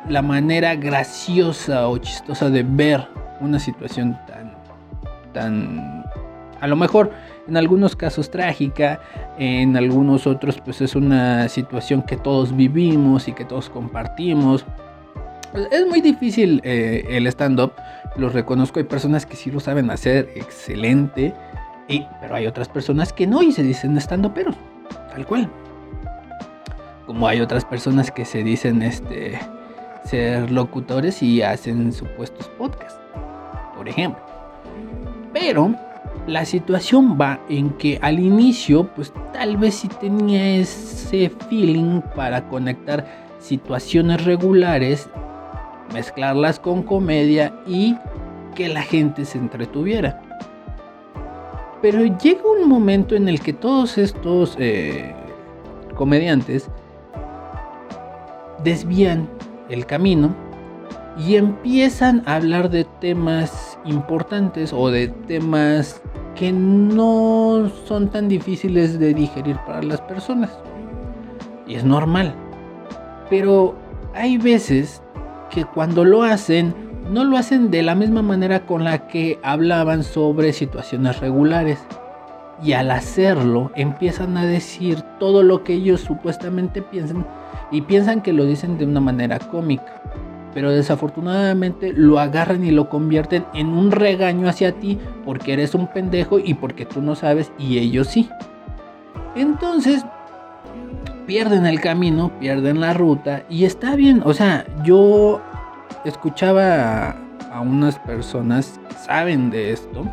la 0.08 0.22
manera 0.22 0.74
graciosa 0.74 1.88
o 1.88 1.98
chistosa 1.98 2.50
de 2.50 2.62
ver 2.62 3.06
una 3.40 3.58
situación 3.58 4.18
tan, 4.26 4.54
tan, 5.32 6.04
a 6.60 6.66
lo 6.66 6.76
mejor 6.76 7.12
en 7.46 7.56
algunos 7.58 7.94
casos 7.94 8.30
trágica, 8.30 9.00
en 9.38 9.76
algunos 9.76 10.26
otros 10.26 10.60
pues 10.64 10.80
es 10.80 10.94
una 10.96 11.48
situación 11.48 12.02
que 12.02 12.16
todos 12.16 12.56
vivimos 12.56 13.28
y 13.28 13.32
que 13.32 13.44
todos 13.44 13.68
compartimos. 13.68 14.64
Es 15.70 15.86
muy 15.86 16.00
difícil 16.00 16.60
eh, 16.64 17.04
el 17.10 17.26
stand-up, 17.28 17.72
lo 18.16 18.28
reconozco, 18.28 18.80
hay 18.80 18.86
personas 18.86 19.26
que 19.26 19.36
sí 19.36 19.50
lo 19.50 19.60
saben 19.60 19.90
hacer 19.90 20.30
excelente 20.34 21.34
pero 22.20 22.34
hay 22.34 22.46
otras 22.46 22.68
personas 22.68 23.12
que 23.12 23.26
no 23.26 23.42
y 23.42 23.52
se 23.52 23.62
dicen 23.62 23.96
estando 23.96 24.32
peros, 24.32 24.56
tal 25.10 25.26
cual. 25.26 25.50
Como 27.06 27.28
hay 27.28 27.40
otras 27.40 27.64
personas 27.64 28.10
que 28.10 28.24
se 28.24 28.42
dicen 28.42 28.82
este 28.82 29.38
ser 30.04 30.50
locutores 30.50 31.22
y 31.22 31.42
hacen 31.42 31.92
supuestos 31.92 32.48
podcasts, 32.48 33.00
por 33.76 33.88
ejemplo. 33.88 34.22
Pero 35.32 35.74
la 36.26 36.44
situación 36.44 37.18
va 37.20 37.40
en 37.48 37.70
que 37.70 37.98
al 38.00 38.18
inicio, 38.18 38.88
pues 38.94 39.12
tal 39.32 39.56
vez 39.56 39.74
sí 39.74 39.88
tenía 39.88 40.56
ese 40.56 41.30
feeling 41.50 42.00
para 42.14 42.48
conectar 42.48 43.06
situaciones 43.40 44.24
regulares, 44.24 45.08
mezclarlas 45.92 46.58
con 46.58 46.82
comedia 46.82 47.54
y 47.66 47.96
que 48.54 48.68
la 48.68 48.82
gente 48.82 49.24
se 49.24 49.38
entretuviera. 49.38 50.22
Pero 51.84 52.02
llega 52.02 52.40
un 52.50 52.66
momento 52.66 53.14
en 53.14 53.28
el 53.28 53.40
que 53.40 53.52
todos 53.52 53.98
estos 53.98 54.56
eh, 54.58 55.14
comediantes 55.94 56.70
desvían 58.62 59.28
el 59.68 59.84
camino 59.84 60.34
y 61.18 61.36
empiezan 61.36 62.22
a 62.24 62.36
hablar 62.36 62.70
de 62.70 62.86
temas 63.02 63.78
importantes 63.84 64.72
o 64.72 64.90
de 64.90 65.08
temas 65.08 66.00
que 66.34 66.52
no 66.52 67.70
son 67.86 68.08
tan 68.08 68.28
difíciles 68.28 68.98
de 68.98 69.12
digerir 69.12 69.58
para 69.66 69.82
las 69.82 70.00
personas. 70.00 70.58
Y 71.66 71.74
es 71.74 71.84
normal. 71.84 72.34
Pero 73.28 73.74
hay 74.14 74.38
veces 74.38 75.02
que 75.50 75.66
cuando 75.66 76.02
lo 76.02 76.22
hacen 76.22 76.72
no 77.10 77.24
lo 77.24 77.36
hacen 77.36 77.70
de 77.70 77.82
la 77.82 77.94
misma 77.94 78.22
manera 78.22 78.66
con 78.66 78.84
la 78.84 79.06
que 79.06 79.38
hablaban 79.42 80.04
sobre 80.04 80.52
situaciones 80.52 81.20
regulares. 81.20 81.78
Y 82.62 82.72
al 82.72 82.90
hacerlo 82.90 83.72
empiezan 83.74 84.36
a 84.36 84.46
decir 84.46 85.02
todo 85.18 85.42
lo 85.42 85.64
que 85.64 85.74
ellos 85.74 86.00
supuestamente 86.00 86.82
piensan 86.82 87.26
y 87.70 87.82
piensan 87.82 88.22
que 88.22 88.32
lo 88.32 88.44
dicen 88.44 88.78
de 88.78 88.84
una 88.84 89.00
manera 89.00 89.38
cómica. 89.38 90.00
Pero 90.54 90.70
desafortunadamente 90.70 91.92
lo 91.92 92.20
agarran 92.20 92.64
y 92.64 92.70
lo 92.70 92.88
convierten 92.88 93.44
en 93.54 93.68
un 93.68 93.90
regaño 93.90 94.48
hacia 94.48 94.72
ti 94.72 94.98
porque 95.24 95.52
eres 95.52 95.74
un 95.74 95.88
pendejo 95.88 96.38
y 96.38 96.54
porque 96.54 96.86
tú 96.86 97.02
no 97.02 97.16
sabes 97.16 97.50
y 97.58 97.78
ellos 97.78 98.06
sí. 98.06 98.30
Entonces 99.34 100.04
pierden 101.26 101.66
el 101.66 101.80
camino, 101.80 102.30
pierden 102.38 102.80
la 102.80 102.94
ruta 102.94 103.42
y 103.48 103.64
está 103.64 103.96
bien. 103.96 104.22
O 104.24 104.32
sea, 104.32 104.64
yo 104.84 105.40
escuchaba 106.04 107.16
a, 107.50 107.60
unas 107.60 107.98
personas 108.00 108.80
que 108.88 108.94
saben 108.96 109.50
de 109.50 109.72
esto 109.72 110.04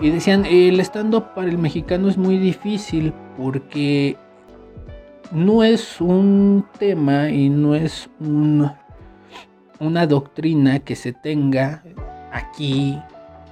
y 0.00 0.10
decían, 0.10 0.44
el 0.46 0.78
stand-up 0.80 1.34
para 1.34 1.48
el 1.48 1.58
mexicano 1.58 2.08
es 2.08 2.16
muy 2.16 2.38
difícil 2.38 3.12
porque 3.36 4.16
no 5.32 5.64
es 5.64 6.00
un 6.00 6.64
tema 6.78 7.30
y 7.30 7.48
no 7.48 7.74
es 7.74 8.08
un, 8.20 8.70
una 9.80 10.06
doctrina 10.06 10.78
que 10.78 10.94
se 10.94 11.12
tenga 11.12 11.82
aquí 12.32 12.98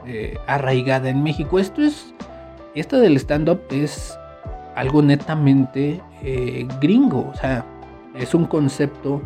eh, 0.06 0.38
arraigada 0.46 1.10
en 1.10 1.22
México. 1.22 1.58
Esto 1.58 1.82
es, 1.82 2.14
esto 2.74 2.98
del 2.98 3.16
stand-up 3.16 3.60
es 3.70 4.16
algo 4.76 5.02
netamente 5.02 6.00
eh, 6.22 6.68
gringo, 6.80 7.30
o 7.32 7.34
sea, 7.34 7.64
es 8.14 8.34
un 8.34 8.44
concepto 8.44 9.20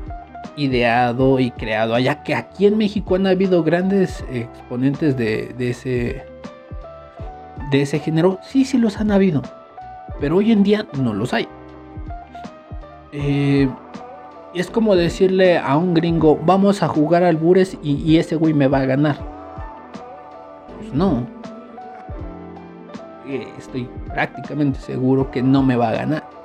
ideado 0.56 1.38
y 1.38 1.50
creado 1.50 1.94
allá 1.94 2.22
que 2.22 2.34
aquí 2.34 2.66
en 2.66 2.76
México 2.78 3.14
han 3.14 3.26
habido 3.26 3.62
grandes 3.62 4.24
exponentes 4.30 5.16
de, 5.16 5.54
ese 5.58 6.24
de 7.70 7.82
ese 7.82 7.98
género, 7.98 8.38
sí, 8.42 8.64
sí 8.64 8.78
los 8.78 8.98
han 8.98 9.10
habido, 9.10 9.42
pero 10.20 10.36
hoy 10.36 10.52
en 10.52 10.62
día 10.62 10.86
no 10.98 11.14
los 11.14 11.32
hay. 11.32 11.48
Eh, 13.12 13.68
es 14.54 14.70
como 14.70 14.96
decirle 14.96 15.58
a 15.58 15.76
un 15.76 15.94
gringo, 15.94 16.38
vamos 16.44 16.82
a 16.82 16.88
jugar 16.88 17.22
al 17.22 17.36
Bures 17.36 17.78
y, 17.82 18.16
ese 18.18 18.36
güey 18.36 18.52
me 18.52 18.66
va 18.66 18.78
a 18.78 18.86
ganar. 18.86 19.16
Pues 20.78 20.92
no. 20.92 21.26
Eh, 23.26 23.46
estoy 23.56 23.88
prácticamente 24.08 24.80
seguro 24.80 25.30
que 25.30 25.42
no 25.42 25.62
me 25.62 25.76
va 25.76 25.90
a 25.90 25.92
ganar. 25.92 26.39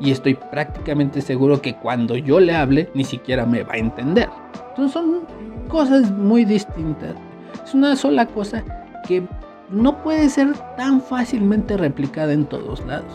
Y 0.00 0.10
estoy 0.10 0.34
prácticamente 0.34 1.20
seguro 1.20 1.60
que 1.60 1.76
cuando 1.76 2.16
yo 2.16 2.40
le 2.40 2.54
hable, 2.54 2.90
ni 2.94 3.04
siquiera 3.04 3.44
me 3.46 3.62
va 3.62 3.74
a 3.74 3.78
entender. 3.78 4.28
Entonces 4.70 4.92
son 4.92 5.20
cosas 5.68 6.10
muy 6.10 6.44
distintas. 6.44 7.14
Es 7.62 7.74
una 7.74 7.94
sola 7.94 8.26
cosa 8.26 8.64
que 9.06 9.22
no 9.68 10.02
puede 10.02 10.28
ser 10.30 10.54
tan 10.76 11.02
fácilmente 11.02 11.76
replicada 11.76 12.32
en 12.32 12.46
todos 12.46 12.84
lados. 12.86 13.12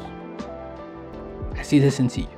Así 1.59 1.79
de 1.79 1.91
sencillo. 1.91 2.29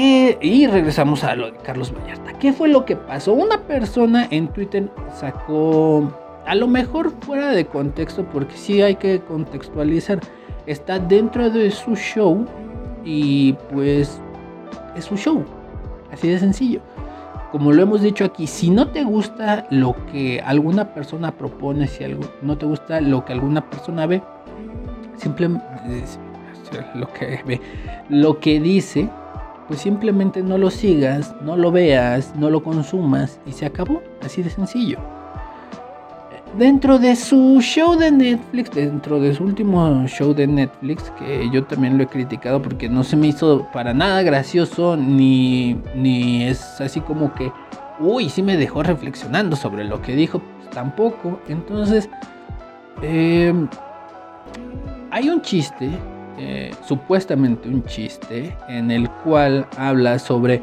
Y 0.00 0.68
regresamos 0.68 1.24
a 1.24 1.34
lo 1.34 1.50
de 1.50 1.58
Carlos 1.58 1.92
Vallarta. 1.92 2.32
¿Qué 2.34 2.52
fue 2.52 2.68
lo 2.68 2.84
que 2.84 2.94
pasó? 2.94 3.32
Una 3.32 3.62
persona 3.62 4.28
en 4.30 4.46
Twitter 4.46 4.88
sacó, 5.12 6.12
a 6.46 6.54
lo 6.54 6.68
mejor 6.68 7.10
fuera 7.20 7.50
de 7.50 7.66
contexto, 7.66 8.24
porque 8.32 8.56
sí 8.56 8.80
hay 8.80 8.94
que 8.94 9.18
contextualizar. 9.18 10.20
Está 10.66 11.00
dentro 11.00 11.50
de 11.50 11.72
su 11.72 11.96
show 11.96 12.46
y 13.04 13.54
pues 13.72 14.20
es 14.96 15.04
su 15.04 15.16
show. 15.16 15.44
Así 16.10 16.28
de 16.28 16.38
sencillo 16.38 16.80
como 17.50 17.72
lo 17.72 17.82
hemos 17.82 18.02
dicho 18.02 18.24
aquí, 18.24 18.46
si 18.46 18.70
no 18.70 18.88
te 18.88 19.04
gusta 19.04 19.66
lo 19.70 19.94
que 20.12 20.40
alguna 20.40 20.92
persona 20.92 21.32
propone, 21.32 21.86
si 21.86 22.04
algo, 22.04 22.22
no 22.42 22.58
te 22.58 22.66
gusta 22.66 23.00
lo 23.00 23.24
que 23.24 23.32
alguna 23.32 23.68
persona 23.68 24.06
ve, 24.06 24.22
simplemente 25.16 26.04
lo 26.94 27.10
que 27.12 27.40
ve, 27.46 27.60
lo 28.10 28.38
que 28.38 28.60
dice, 28.60 29.08
pues 29.66 29.80
simplemente 29.80 30.42
no 30.42 30.58
lo 30.58 30.70
sigas, 30.70 31.34
no 31.40 31.56
lo 31.56 31.72
veas, 31.72 32.34
no 32.36 32.50
lo 32.50 32.62
consumas 32.62 33.40
y 33.46 33.52
se 33.52 33.64
acabó, 33.64 34.02
así 34.22 34.42
de 34.42 34.50
sencillo. 34.50 34.98
Dentro 36.56 36.98
de 36.98 37.14
su 37.14 37.60
show 37.60 37.96
de 37.96 38.10
Netflix, 38.10 38.70
dentro 38.72 39.20
de 39.20 39.34
su 39.34 39.44
último 39.44 40.06
show 40.06 40.34
de 40.34 40.46
Netflix, 40.46 41.12
que 41.18 41.48
yo 41.52 41.64
también 41.64 41.96
lo 41.96 42.04
he 42.04 42.06
criticado 42.06 42.60
porque 42.60 42.88
no 42.88 43.04
se 43.04 43.16
me 43.16 43.28
hizo 43.28 43.66
para 43.72 43.94
nada 43.94 44.22
gracioso, 44.22 44.96
ni, 44.96 45.80
ni 45.94 46.44
es 46.44 46.80
así 46.80 47.00
como 47.00 47.32
que, 47.34 47.52
uy, 48.00 48.28
sí 48.28 48.42
me 48.42 48.56
dejó 48.56 48.82
reflexionando 48.82 49.54
sobre 49.54 49.84
lo 49.84 50.02
que 50.02 50.16
dijo, 50.16 50.40
pues 50.40 50.70
tampoco. 50.70 51.38
Entonces, 51.48 52.08
eh, 53.02 53.52
hay 55.10 55.28
un 55.28 55.42
chiste, 55.42 55.90
eh, 56.38 56.72
supuestamente 56.84 57.68
un 57.68 57.84
chiste, 57.84 58.56
en 58.68 58.90
el 58.90 59.08
cual 59.10 59.66
habla 59.76 60.18
sobre 60.18 60.60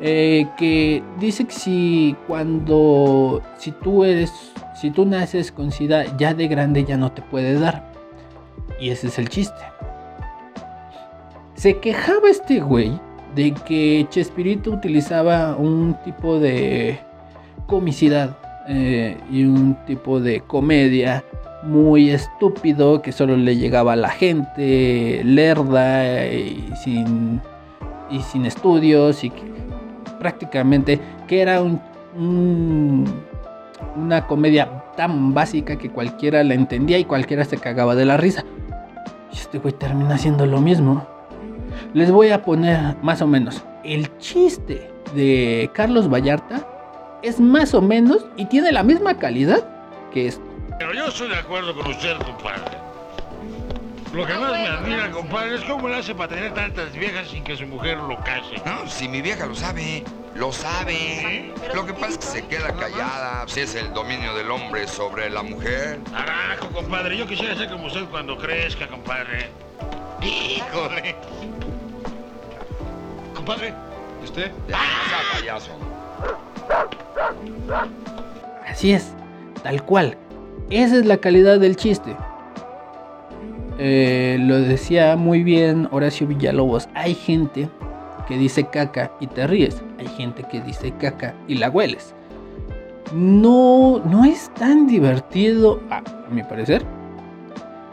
eh, 0.00 0.46
que 0.56 1.02
dice 1.20 1.44
que 1.44 1.52
si 1.52 2.16
cuando, 2.26 3.40
si 3.56 3.70
tú 3.70 4.04
eres 4.04 4.52
si 4.82 4.90
tú 4.90 5.06
naces 5.06 5.52
con 5.52 5.70
SIDA, 5.70 6.16
ya 6.16 6.34
de 6.34 6.48
grande 6.48 6.82
ya 6.82 6.96
no 6.96 7.12
te 7.12 7.22
puede 7.22 7.56
dar. 7.56 7.92
Y 8.80 8.90
ese 8.90 9.06
es 9.06 9.18
el 9.20 9.28
chiste. 9.28 9.62
Se 11.54 11.78
quejaba 11.78 12.28
este 12.28 12.58
güey 12.58 12.90
de 13.36 13.54
que 13.64 14.04
Chespirito 14.10 14.72
utilizaba 14.72 15.54
un 15.54 15.96
tipo 16.04 16.40
de 16.40 16.98
comicidad 17.68 18.36
eh, 18.66 19.16
y 19.30 19.44
un 19.44 19.76
tipo 19.86 20.18
de 20.18 20.40
comedia 20.40 21.24
muy 21.62 22.10
estúpido 22.10 23.02
que 23.02 23.12
solo 23.12 23.36
le 23.36 23.56
llegaba 23.56 23.92
a 23.92 23.96
la 23.96 24.10
gente 24.10 25.22
lerda 25.22 26.26
y 26.26 26.72
sin, 26.82 27.40
y 28.10 28.20
sin 28.20 28.46
estudios 28.46 29.22
y 29.22 29.32
prácticamente 30.18 30.98
que 31.28 31.40
era 31.40 31.62
un 31.62 31.80
una 33.96 34.26
comedia 34.26 34.84
tan 34.96 35.34
básica 35.34 35.76
que 35.76 35.90
cualquiera 35.90 36.42
la 36.44 36.54
entendía 36.54 36.98
y 36.98 37.04
cualquiera 37.04 37.44
se 37.44 37.58
cagaba 37.58 37.94
de 37.94 38.04
la 38.04 38.16
risa. 38.16 38.44
Y 39.32 39.36
este 39.36 39.58
güey 39.58 39.74
termina 39.74 40.14
haciendo 40.14 40.46
lo 40.46 40.60
mismo. 40.60 41.06
Les 41.94 42.10
voy 42.10 42.30
a 42.30 42.42
poner 42.42 42.96
más 43.02 43.22
o 43.22 43.26
menos. 43.26 43.64
El 43.84 44.16
chiste 44.18 44.90
de 45.14 45.70
Carlos 45.72 46.12
Vallarta 46.12 46.66
es 47.22 47.40
más 47.40 47.74
o 47.74 47.82
menos 47.82 48.26
y 48.36 48.46
tiene 48.46 48.72
la 48.72 48.82
misma 48.82 49.18
calidad 49.18 49.66
que 50.12 50.28
esto. 50.28 50.44
Pero 50.78 50.94
yo 50.94 51.06
estoy 51.06 51.28
de 51.28 51.36
acuerdo 51.36 51.74
con 51.74 51.90
usted, 51.90 52.16
compadre. 52.18 52.82
Lo 54.12 54.26
que 54.26 54.34
más 54.34 54.52
me 54.52 54.66
admira, 54.66 55.10
compadre, 55.10 55.54
es 55.54 55.62
cómo 55.62 55.88
le 55.88 55.96
hace 55.96 56.14
para 56.14 56.34
tener 56.34 56.52
tantas 56.52 56.92
viejas 56.92 57.28
sin 57.28 57.42
que 57.44 57.56
su 57.56 57.66
mujer 57.66 57.96
lo 57.96 58.16
case. 58.18 58.60
No, 58.66 58.86
si 58.86 59.08
mi 59.08 59.22
vieja 59.22 59.46
lo 59.46 59.54
sabe, 59.54 60.04
lo 60.34 60.52
sabe. 60.52 61.52
Lo 61.74 61.86
que 61.86 61.92
pasa 61.92 62.08
es 62.08 62.18
que 62.18 62.26
se 62.26 62.46
queda 62.46 62.72
callada, 62.72 63.44
si 63.46 63.60
es 63.60 63.74
el 63.74 63.92
dominio 63.92 64.34
del 64.34 64.50
hombre 64.50 64.86
sobre 64.88 65.30
la 65.30 65.42
mujer. 65.42 66.00
Carajo, 66.10 66.68
compadre, 66.68 67.16
yo 67.16 67.26
quisiera 67.26 67.54
ser 67.56 67.70
como 67.70 67.86
usted 67.86 68.04
cuando 68.10 68.36
crezca, 68.36 68.86
compadre. 68.88 69.50
Híjole. 70.22 71.14
Compadre, 73.34 73.74
¿usted? 74.22 74.52
Ya, 74.68 74.78
payaso. 75.32 75.70
Así 78.66 78.92
es, 78.92 79.12
tal 79.62 79.84
cual. 79.84 80.16
Esa 80.70 80.96
es 80.96 81.06
la 81.06 81.18
calidad 81.18 81.58
del 81.58 81.76
chiste. 81.76 82.16
Eh, 83.78 84.36
lo 84.40 84.60
decía 84.60 85.16
muy 85.16 85.42
bien 85.42 85.88
Horacio 85.90 86.26
Villalobos, 86.26 86.88
hay 86.94 87.14
gente 87.14 87.68
que 88.26 88.38
dice 88.38 88.64
caca 88.64 89.12
y 89.20 89.26
te 89.26 89.46
ríes, 89.46 89.82
hay 89.98 90.08
gente 90.08 90.44
que 90.44 90.60
dice 90.60 90.92
caca 90.98 91.34
y 91.48 91.56
la 91.56 91.70
hueles. 91.70 92.14
No, 93.14 94.00
no 94.04 94.24
es 94.24 94.52
tan 94.54 94.86
divertido, 94.86 95.80
a, 95.90 96.02
mi 96.30 96.42
parecer. 96.42 96.82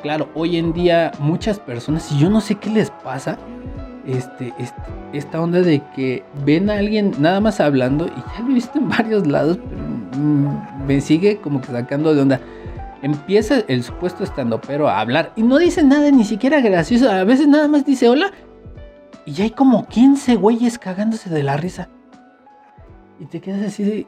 Claro, 0.02 0.30
hoy 0.34 0.58
en 0.58 0.72
día 0.72 1.12
muchas 1.20 1.60
personas, 1.60 2.10
y 2.12 2.20
yo 2.20 2.30
no 2.30 2.40
sé 2.40 2.56
qué 2.56 2.70
les 2.70 2.90
pasa, 2.90 3.38
este, 4.08 4.54
este, 4.58 4.82
esta 5.12 5.42
onda 5.42 5.60
de 5.60 5.82
que 5.94 6.24
ven 6.46 6.70
a 6.70 6.78
alguien 6.78 7.14
nada 7.20 7.42
más 7.42 7.60
hablando, 7.60 8.06
y 8.06 8.10
ya 8.10 8.44
lo 8.44 8.52
he 8.52 8.54
visto 8.54 8.80
en 8.80 8.88
varios 8.88 9.28
lados, 9.28 9.60
pero 9.70 9.82
mm, 9.82 10.86
me 10.88 11.02
sigue 11.02 11.38
como 11.38 11.60
que 11.60 11.68
sacando 11.68 12.16
de 12.16 12.22
onda 12.22 12.40
empieza 13.02 13.60
el 13.68 13.84
supuesto 13.84 14.24
estando 14.24 14.60
pero 14.60 14.90
a 14.90 15.00
hablar 15.00 15.32
y 15.36 15.44
no 15.44 15.58
dice 15.58 15.84
nada 15.84 16.12
ni 16.12 16.26
siquiera 16.26 16.60
gracioso. 16.62 17.10
A 17.10 17.24
veces 17.24 17.48
nada 17.48 17.68
más 17.68 17.86
dice 17.86 18.10
hola 18.10 18.32
y 19.30 19.34
ya 19.34 19.44
hay 19.44 19.52
como 19.52 19.86
15 19.86 20.38
güeyes 20.38 20.80
cagándose 20.80 21.30
de 21.30 21.44
la 21.44 21.56
risa. 21.56 21.88
Y 23.20 23.26
te 23.26 23.40
quedas 23.40 23.64
así 23.64 23.84
de, 23.84 24.08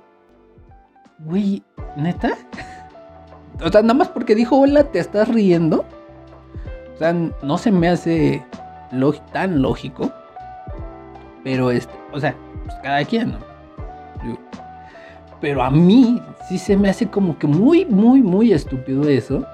güey, 1.20 1.64
neta. 1.96 2.32
O 3.64 3.70
sea, 3.70 3.84
nada 3.84 3.94
más 3.94 4.08
porque 4.08 4.34
dijo 4.34 4.58
hola 4.58 4.86
te 4.86 4.98
estás 4.98 5.28
riendo. 5.28 5.86
O 6.96 6.98
sea, 6.98 7.14
no 7.14 7.60
se 7.60 7.70
me 7.70 7.90
hace 7.90 8.44
tan 9.32 9.62
lógico. 9.62 10.12
Pero 11.44 11.70
este, 11.70 11.94
o 12.12 12.20
sea, 12.20 12.36
pues 12.64 12.76
cada 12.82 13.06
quien, 13.06 13.34
¿no? 13.34 13.38
Pero 15.40 15.62
a 15.62 15.70
mí 15.70 16.20
sí 16.50 16.58
se 16.58 16.76
me 16.76 16.90
hace 16.90 17.08
como 17.08 17.38
que 17.38 17.46
muy, 17.46 17.86
muy, 17.86 18.24
muy 18.24 18.54
estúpido 18.54 19.08
eso. 19.08 19.46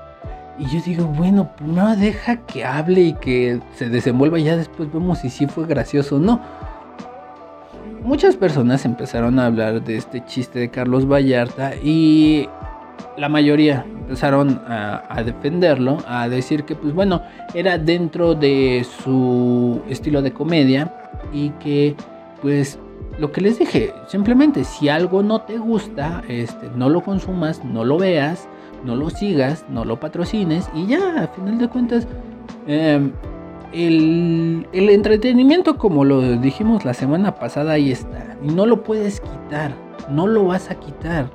Y 0.59 0.65
yo 0.65 0.81
digo, 0.83 1.05
bueno, 1.05 1.51
primero 1.55 1.95
deja 1.95 2.37
que 2.37 2.65
hable 2.65 3.01
y 3.01 3.13
que 3.13 3.59
se 3.75 3.89
desenvuelva, 3.89 4.39
ya 4.39 4.57
después 4.57 4.91
vemos 4.91 5.19
si 5.19 5.29
sí 5.29 5.47
fue 5.47 5.67
gracioso 5.67 6.15
o 6.15 6.19
no. 6.19 6.41
Muchas 8.03 8.35
personas 8.35 8.85
empezaron 8.85 9.37
a 9.39 9.47
hablar 9.47 9.83
de 9.83 9.97
este 9.97 10.25
chiste 10.25 10.59
de 10.59 10.69
Carlos 10.69 11.07
Vallarta 11.07 11.73
y 11.75 12.47
la 13.17 13.29
mayoría 13.29 13.85
empezaron 13.87 14.61
a, 14.67 15.03
a, 15.09 15.23
defenderlo, 15.23 15.97
a 16.07 16.29
decir 16.29 16.63
que 16.63 16.75
pues 16.75 16.93
bueno, 16.93 17.21
era 17.53 17.77
dentro 17.77 18.33
de 18.33 18.85
su 19.03 19.81
estilo 19.89 20.21
de 20.21 20.31
comedia 20.31 20.93
y 21.33 21.49
que 21.51 21.95
pues 22.41 22.79
lo 23.19 23.31
que 23.31 23.41
les 23.41 23.59
dije, 23.59 23.93
simplemente 24.07 24.63
si 24.63 24.89
algo 24.89 25.23
no 25.23 25.41
te 25.41 25.57
gusta, 25.57 26.23
este, 26.27 26.69
no 26.75 26.89
lo 26.89 27.01
consumas, 27.01 27.63
no 27.63 27.83
lo 27.83 27.97
veas, 27.97 28.47
no 28.83 28.95
lo 28.95 29.09
sigas, 29.09 29.65
no 29.69 29.85
lo 29.85 29.99
patrocines 29.99 30.69
y 30.73 30.87
ya, 30.87 31.23
a 31.23 31.27
final 31.27 31.57
de 31.57 31.67
cuentas, 31.67 32.07
em, 32.67 33.11
el, 33.73 34.67
el 34.71 34.89
entretenimiento, 34.89 35.77
como 35.77 36.05
lo 36.05 36.21
dijimos 36.37 36.85
la 36.85 36.93
semana 36.93 37.35
pasada, 37.35 37.73
ahí 37.73 37.91
está. 37.91 38.37
Y 38.41 38.47
no 38.47 38.65
lo 38.65 38.83
puedes 38.83 39.19
quitar, 39.19 39.73
no 40.09 40.27
lo 40.27 40.45
vas 40.45 40.71
a 40.71 40.75
quitar. 40.75 41.29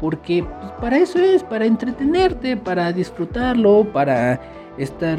Porque 0.00 0.42
pues, 0.42 0.72
para 0.80 0.98
eso 0.98 1.18
es, 1.18 1.44
para 1.44 1.66
entretenerte, 1.66 2.56
para 2.56 2.92
disfrutarlo, 2.92 3.86
para 3.92 4.40
estar 4.78 5.18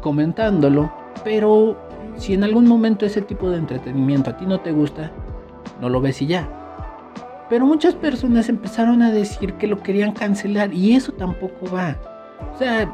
comentándolo. 0.00 0.92
Pero 1.22 1.76
si 2.16 2.34
en 2.34 2.44
algún 2.44 2.66
momento 2.66 3.06
ese 3.06 3.22
tipo 3.22 3.50
de 3.50 3.58
entretenimiento 3.58 4.30
a 4.30 4.36
ti 4.36 4.46
no 4.46 4.60
te 4.60 4.72
gusta, 4.72 5.12
no 5.80 5.88
lo 5.88 6.00
ves 6.00 6.22
y 6.22 6.26
ya. 6.26 6.63
Pero 7.48 7.66
muchas 7.66 7.94
personas 7.94 8.48
empezaron 8.48 9.02
a 9.02 9.10
decir 9.10 9.54
que 9.54 9.66
lo 9.66 9.82
querían 9.82 10.12
cancelar 10.12 10.72
y 10.72 10.94
eso 10.94 11.12
tampoco 11.12 11.70
va. 11.74 11.96
O 12.54 12.58
sea, 12.58 12.90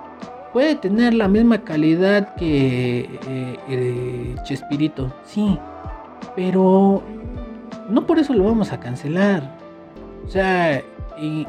puede 0.52 0.74
tener 0.74 1.14
la 1.14 1.28
misma 1.28 1.62
calidad 1.62 2.34
que 2.34 3.00
eh, 3.28 3.56
eh, 3.68 4.34
Chespirito, 4.42 5.12
sí, 5.24 5.58
pero 6.34 7.02
no 7.88 8.06
por 8.06 8.18
eso 8.18 8.34
lo 8.34 8.44
vamos 8.44 8.72
a 8.72 8.80
cancelar. 8.80 9.56
O 10.24 10.28
sea, 10.28 10.82
y 11.20 11.46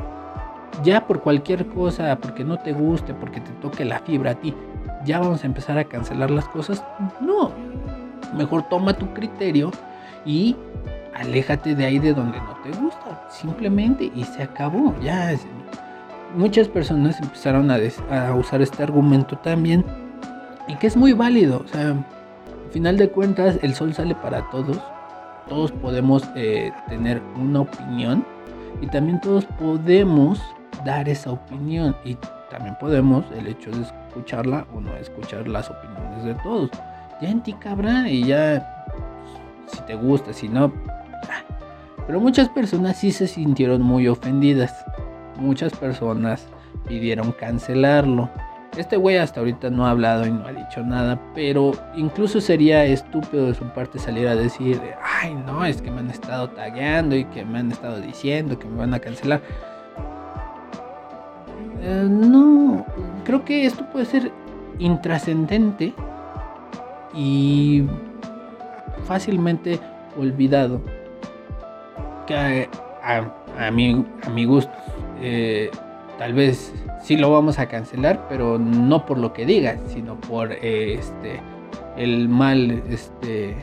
ya 0.83 1.05
por 1.05 1.21
cualquier 1.21 1.65
cosa, 1.67 2.17
porque 2.17 2.43
no 2.43 2.57
te 2.57 2.73
guste, 2.73 3.13
porque 3.13 3.41
te 3.41 3.51
toque 3.61 3.85
la 3.85 3.99
fibra 3.99 4.31
a 4.31 4.35
ti, 4.35 4.53
ya 5.05 5.19
vamos 5.19 5.43
a 5.43 5.47
empezar 5.47 5.77
a 5.77 5.83
cancelar 5.83 6.31
las 6.31 6.47
cosas. 6.47 6.83
No, 7.19 7.51
mejor 8.35 8.63
toma 8.69 8.93
tu 8.93 9.13
criterio 9.13 9.71
y 10.25 10.55
aléjate 11.15 11.75
de 11.75 11.85
ahí 11.85 11.99
de 11.99 12.13
donde 12.13 12.39
no 12.39 12.55
te 12.63 12.71
gusta, 12.79 13.27
simplemente 13.29 14.11
y 14.15 14.23
se 14.23 14.43
acabó. 14.43 14.95
Ya 15.01 15.33
muchas 16.35 16.67
personas 16.67 17.19
empezaron 17.19 17.71
a, 17.71 18.33
usar 18.35 18.61
este 18.61 18.83
argumento 18.83 19.37
también 19.37 19.85
y 20.67 20.75
que 20.75 20.87
es 20.87 20.95
muy 20.95 21.13
válido. 21.13 21.61
O 21.63 21.67
sea, 21.67 21.89
al 21.89 22.71
final 22.71 22.97
de 22.97 23.09
cuentas, 23.09 23.59
el 23.61 23.73
sol 23.73 23.93
sale 23.93 24.15
para 24.15 24.49
todos. 24.49 24.79
Todos 25.49 25.71
podemos 25.71 26.23
eh, 26.35 26.71
tener 26.87 27.21
una 27.35 27.61
opinión 27.61 28.25
y 28.81 28.87
también 28.87 29.19
todos 29.19 29.45
podemos 29.59 30.41
dar 30.85 31.09
esa 31.09 31.31
opinión 31.31 31.95
y 32.05 32.17
también 32.49 32.75
podemos 32.79 33.25
el 33.37 33.47
hecho 33.47 33.71
de 33.71 33.81
escucharla 33.81 34.65
o 34.73 34.79
no 34.79 34.95
escuchar 34.95 35.47
las 35.47 35.69
opiniones 35.69 36.23
de 36.23 36.35
todos. 36.35 36.69
Ya 37.21 37.29
en 37.29 37.41
ti 37.41 37.53
cabrá 37.53 38.09
y 38.09 38.25
ya 38.25 38.85
si 39.67 39.81
te 39.81 39.95
gusta, 39.95 40.33
si 40.33 40.47
no. 40.47 40.71
Pero 42.07 42.19
muchas 42.19 42.49
personas 42.49 42.97
sí 42.97 43.11
se 43.11 43.27
sintieron 43.27 43.81
muy 43.81 44.07
ofendidas. 44.07 44.73
Muchas 45.37 45.73
personas 45.73 46.47
pidieron 46.87 47.31
cancelarlo. 47.31 48.29
Este 48.77 48.95
güey 48.95 49.17
hasta 49.17 49.41
ahorita 49.41 49.69
no 49.69 49.85
ha 49.85 49.91
hablado 49.91 50.25
y 50.25 50.31
no 50.31 50.45
ha 50.45 50.53
dicho 50.53 50.81
nada, 50.81 51.19
pero 51.35 51.73
incluso 51.95 52.39
sería 52.39 52.85
estúpido 52.85 53.47
de 53.47 53.53
su 53.53 53.65
parte 53.65 53.99
salir 53.99 54.29
a 54.29 54.35
decir, 54.35 54.79
ay 55.21 55.35
no, 55.45 55.65
es 55.65 55.81
que 55.81 55.91
me 55.91 55.99
han 55.99 56.09
estado 56.09 56.49
tagueando 56.51 57.17
y 57.17 57.25
que 57.25 57.43
me 57.43 57.59
han 57.59 57.71
estado 57.71 57.99
diciendo 57.99 58.57
que 58.57 58.67
me 58.67 58.77
van 58.77 58.93
a 58.93 58.99
cancelar. 58.99 59.41
Eh, 61.81 62.07
no, 62.09 62.85
creo 63.25 63.43
que 63.43 63.65
esto 63.65 63.85
puede 63.91 64.05
ser 64.05 64.31
intrascendente 64.79 65.93
y 67.13 67.83
fácilmente 69.05 69.81
olvidado. 70.17 70.81
Que 72.31 72.69
a, 73.03 73.71
mi, 73.71 74.05
a 74.23 74.29
mi 74.29 74.45
gusto, 74.45 74.71
eh, 75.21 75.69
tal 76.17 76.33
vez 76.33 76.73
sí 77.03 77.17
lo 77.17 77.29
vamos 77.29 77.59
a 77.59 77.65
cancelar, 77.65 78.25
pero 78.29 78.57
no 78.57 79.05
por 79.05 79.17
lo 79.17 79.33
que 79.33 79.45
diga, 79.45 79.77
sino 79.87 80.15
por 80.15 80.53
eh, 80.53 80.93
este 80.93 81.41
el 81.97 82.29
mal 82.29 82.83
este 82.89 83.57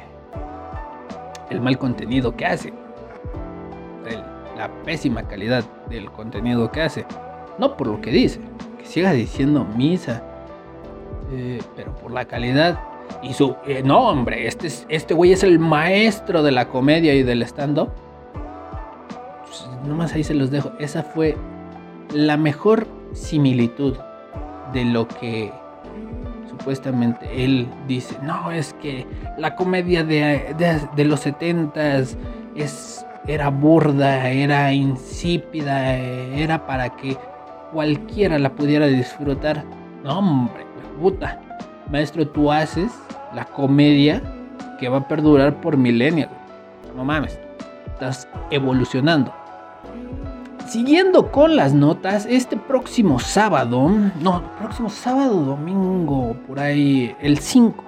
el 1.48 1.62
mal 1.62 1.78
contenido 1.78 2.36
que 2.36 2.44
hace. 2.44 2.74
la 4.54 4.68
pésima 4.84 5.22
calidad 5.22 5.64
del 5.88 6.10
contenido 6.10 6.70
que 6.70 6.82
hace. 6.82 7.06
No 7.56 7.74
por 7.74 7.86
lo 7.86 8.02
que 8.02 8.10
dice, 8.10 8.38
que 8.78 8.84
siga 8.84 9.12
diciendo 9.12 9.64
misa, 9.64 10.22
eh, 11.32 11.62
pero 11.74 11.94
por 11.94 12.12
la 12.12 12.26
calidad 12.26 12.78
y 13.22 13.32
su... 13.32 13.56
No, 13.82 14.10
hombre, 14.10 14.46
este, 14.46 14.68
este 14.90 15.14
güey 15.14 15.32
es 15.32 15.42
el 15.42 15.58
maestro 15.58 16.42
de 16.42 16.52
la 16.52 16.68
comedia 16.68 17.14
y 17.14 17.22
del 17.22 17.42
stand-up. 17.44 17.88
Nomás 19.88 20.12
ahí 20.12 20.22
se 20.22 20.34
los 20.34 20.50
dejo. 20.50 20.72
Esa 20.78 21.02
fue 21.02 21.36
la 22.12 22.36
mejor 22.36 22.86
similitud 23.12 23.96
de 24.72 24.84
lo 24.84 25.08
que 25.08 25.50
supuestamente 26.48 27.44
él 27.44 27.68
dice. 27.86 28.16
No, 28.22 28.50
es 28.50 28.74
que 28.74 29.06
la 29.38 29.56
comedia 29.56 30.04
de, 30.04 30.54
de, 30.94 31.04
los 31.04 31.20
setentas 31.20 32.16
es, 32.54 33.06
era 33.26 33.48
burda, 33.48 34.28
era 34.28 34.72
insípida, 34.72 35.96
era 35.96 36.66
para 36.66 36.90
que 36.90 37.16
cualquiera 37.72 38.38
la 38.38 38.50
pudiera 38.50 38.86
disfrutar. 38.86 39.64
No, 40.04 40.18
hombre, 40.18 40.66
puta. 41.00 41.40
Maestro, 41.90 42.28
tú 42.28 42.52
haces 42.52 42.92
la 43.34 43.46
comedia 43.46 44.22
que 44.78 44.88
va 44.88 44.98
a 44.98 45.08
perdurar 45.08 45.60
por 45.60 45.76
milenios. 45.76 46.28
No 46.94 47.04
mames, 47.04 47.38
estás 47.86 48.28
evolucionando. 48.50 49.32
Siguiendo 50.68 51.32
con 51.32 51.56
las 51.56 51.72
notas, 51.72 52.26
este 52.28 52.58
próximo 52.58 53.18
sábado, 53.18 53.88
no, 54.20 54.54
próximo 54.58 54.90
sábado, 54.90 55.40
domingo, 55.40 56.36
por 56.46 56.60
ahí, 56.60 57.16
el 57.22 57.38
5. 57.38 57.82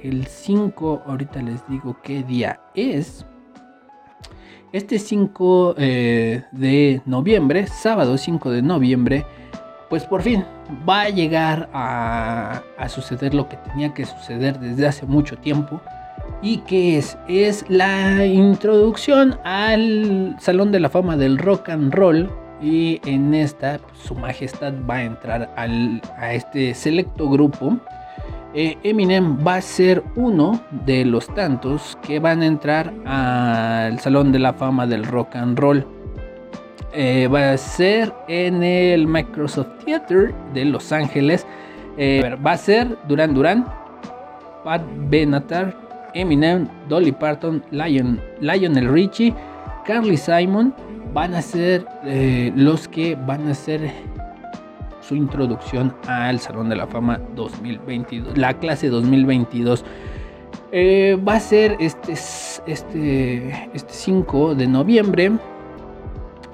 El 0.00 0.28
5, 0.28 1.02
ahorita 1.04 1.42
les 1.42 1.66
digo 1.66 1.96
qué 2.04 2.22
día 2.22 2.60
es. 2.76 3.26
Este 4.72 5.00
5 5.00 5.74
eh, 5.76 6.44
de 6.52 7.02
noviembre, 7.04 7.66
sábado 7.66 8.16
5 8.16 8.48
de 8.52 8.62
noviembre, 8.62 9.26
pues 9.90 10.04
por 10.04 10.22
fin 10.22 10.44
va 10.88 11.02
a 11.02 11.08
llegar 11.08 11.68
a, 11.72 12.62
suceder 12.88 13.34
lo 13.34 13.48
que 13.48 13.56
tenía 13.56 13.92
que 13.92 14.04
suceder 14.04 14.60
desde 14.60 14.86
hace 14.86 15.04
mucho 15.04 15.36
tiempo. 15.36 15.80
¿Y 16.42 16.58
que 16.58 16.98
es? 16.98 17.16
Es 17.28 17.64
la 17.68 18.26
introducción 18.26 19.38
al 19.44 20.36
Salón 20.38 20.70
de 20.70 20.80
la 20.80 20.90
Fama 20.90 21.16
del 21.16 21.38
Rock 21.38 21.70
and 21.70 21.94
Roll. 21.94 22.30
Y 22.60 23.00
en 23.04 23.34
esta, 23.34 23.78
pues, 23.78 23.98
su 23.98 24.14
majestad 24.14 24.72
va 24.88 24.96
a 24.96 25.04
entrar 25.04 25.50
a 25.56 26.32
este 26.32 26.74
selecto 26.74 27.28
grupo. 27.28 27.78
Eh, 28.54 28.78
Eminem 28.82 29.46
va 29.46 29.56
a 29.56 29.60
ser 29.60 30.02
uno 30.14 30.60
de 30.86 31.04
los 31.04 31.26
tantos 31.34 31.98
que 32.00 32.18
van 32.18 32.40
a 32.40 32.46
entrar 32.46 32.92
al 33.04 33.98
Salón 34.00 34.32
de 34.32 34.38
la 34.38 34.54
Fama 34.54 34.86
del 34.86 35.04
Rock 35.04 35.36
and 35.36 35.58
Roll. 35.58 35.86
Eh, 36.94 37.28
va 37.28 37.52
a 37.52 37.58
ser 37.58 38.14
en 38.28 38.62
el 38.62 39.06
Microsoft 39.06 39.84
Theater 39.84 40.34
de 40.54 40.64
Los 40.64 40.92
Ángeles. 40.92 41.46
Eh, 41.98 42.36
va 42.44 42.52
a 42.52 42.56
ser 42.56 42.96
Duran 43.06 43.34
Duran, 43.34 43.66
Pat 44.64 44.80
Benatar, 45.10 45.85
Eminem, 46.16 46.68
Dolly 46.88 47.12
Parton, 47.12 47.62
Lion, 47.70 48.20
Lionel 48.40 48.88
Richie, 48.88 49.34
Carly 49.84 50.16
Simon. 50.16 50.74
Van 51.12 51.34
a 51.34 51.42
ser 51.42 51.86
eh, 52.04 52.52
los 52.54 52.88
que 52.88 53.14
van 53.14 53.48
a 53.48 53.52
hacer 53.52 53.90
su 55.00 55.14
introducción 55.14 55.94
al 56.08 56.40
Salón 56.40 56.68
de 56.68 56.76
la 56.76 56.86
Fama 56.86 57.20
2022, 57.34 58.36
la 58.36 58.54
clase 58.58 58.88
2022. 58.88 59.84
va 61.26 61.34
a 61.34 61.40
ser 61.40 61.76
este, 61.78 62.12
este, 62.12 63.70
este 63.72 63.92
5 63.92 64.56
de 64.56 64.66
noviembre 64.66 65.32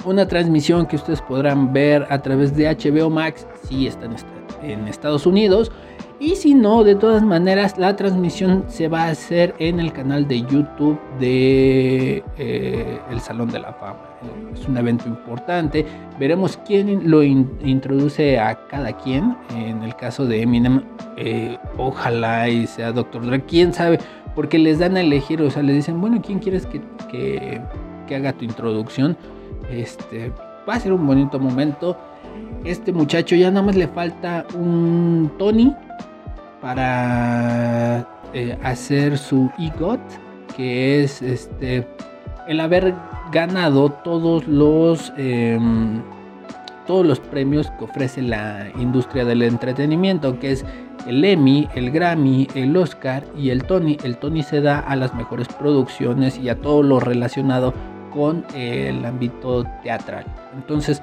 una 0.04 0.26
transmisión 0.26 0.86
que 0.86 0.96
ustedes 0.96 1.22
podrán 1.22 1.72
ver 1.72 2.06
a 2.10 2.20
través 2.20 2.54
de 2.56 2.68
HBO 2.68 3.10
Max 3.10 3.46
si 3.68 3.86
están 3.86 4.12
en 4.12 4.41
Estados 4.62 5.26
Unidos. 5.26 5.72
Y 6.20 6.36
si 6.36 6.54
no, 6.54 6.84
de 6.84 6.94
todas 6.94 7.24
maneras, 7.24 7.78
la 7.78 7.96
transmisión 7.96 8.64
se 8.68 8.86
va 8.86 9.04
a 9.04 9.08
hacer 9.08 9.56
en 9.58 9.80
el 9.80 9.92
canal 9.92 10.28
de 10.28 10.42
YouTube 10.42 10.96
de 11.18 12.22
eh, 12.38 13.00
El 13.10 13.20
Salón 13.20 13.50
de 13.50 13.58
la 13.58 13.72
Fama. 13.72 13.98
Es 14.54 14.68
un 14.68 14.76
evento 14.76 15.08
importante. 15.08 15.84
Veremos 16.20 16.56
quién 16.64 17.10
lo 17.10 17.24
introduce 17.24 18.38
a 18.38 18.54
cada 18.68 18.92
quien. 18.92 19.36
En 19.56 19.82
el 19.82 19.96
caso 19.96 20.24
de 20.24 20.42
Eminem, 20.42 20.84
eh, 21.16 21.58
ojalá 21.76 22.48
y 22.48 22.68
sea 22.68 22.92
Doctor 22.92 23.26
Dre. 23.26 23.44
Quién 23.44 23.72
sabe, 23.72 23.98
porque 24.36 24.60
les 24.60 24.78
dan 24.78 24.96
a 24.96 25.00
elegir. 25.00 25.42
O 25.42 25.50
sea, 25.50 25.64
les 25.64 25.74
dicen, 25.74 26.00
bueno, 26.00 26.22
¿quién 26.24 26.38
quieres 26.38 26.66
que, 26.66 26.80
que 28.06 28.14
haga 28.14 28.32
tu 28.32 28.44
introducción? 28.44 29.16
Este, 29.68 30.30
va 30.68 30.74
a 30.74 30.80
ser 30.80 30.92
un 30.92 31.04
bonito 31.04 31.40
momento. 31.40 31.96
Este 32.64 32.92
muchacho 32.92 33.34
ya 33.34 33.50
nada 33.50 33.66
más 33.66 33.76
le 33.76 33.88
falta 33.88 34.46
un 34.54 35.32
Tony 35.38 35.74
para 36.60 38.06
eh, 38.32 38.56
hacer 38.62 39.18
su 39.18 39.50
EGOT, 39.58 40.00
que 40.56 41.02
es 41.02 41.22
este 41.22 41.86
el 42.46 42.60
haber 42.60 42.94
ganado 43.32 43.90
todos 43.90 44.46
los 44.46 45.12
em, 45.16 46.02
todos 46.86 47.06
los 47.06 47.20
premios 47.20 47.70
que 47.78 47.84
ofrece 47.84 48.22
la 48.22 48.68
industria 48.78 49.24
del 49.24 49.42
entretenimiento, 49.42 50.38
que 50.38 50.52
es 50.52 50.64
el 51.06 51.24
Emmy, 51.24 51.68
el 51.74 51.90
Grammy, 51.90 52.48
el 52.54 52.76
Oscar 52.76 53.24
y 53.36 53.50
el 53.50 53.64
Tony. 53.64 53.98
El 54.04 54.16
Tony 54.18 54.42
se 54.42 54.60
da 54.60 54.78
a 54.78 54.96
las 54.96 55.14
mejores 55.14 55.48
producciones 55.48 56.38
y 56.38 56.48
a 56.48 56.56
todo 56.56 56.82
lo 56.82 57.00
relacionado 57.00 57.74
con 58.12 58.44
el 58.54 59.04
ámbito 59.04 59.64
teatral. 59.82 60.26
Entonces, 60.54 61.02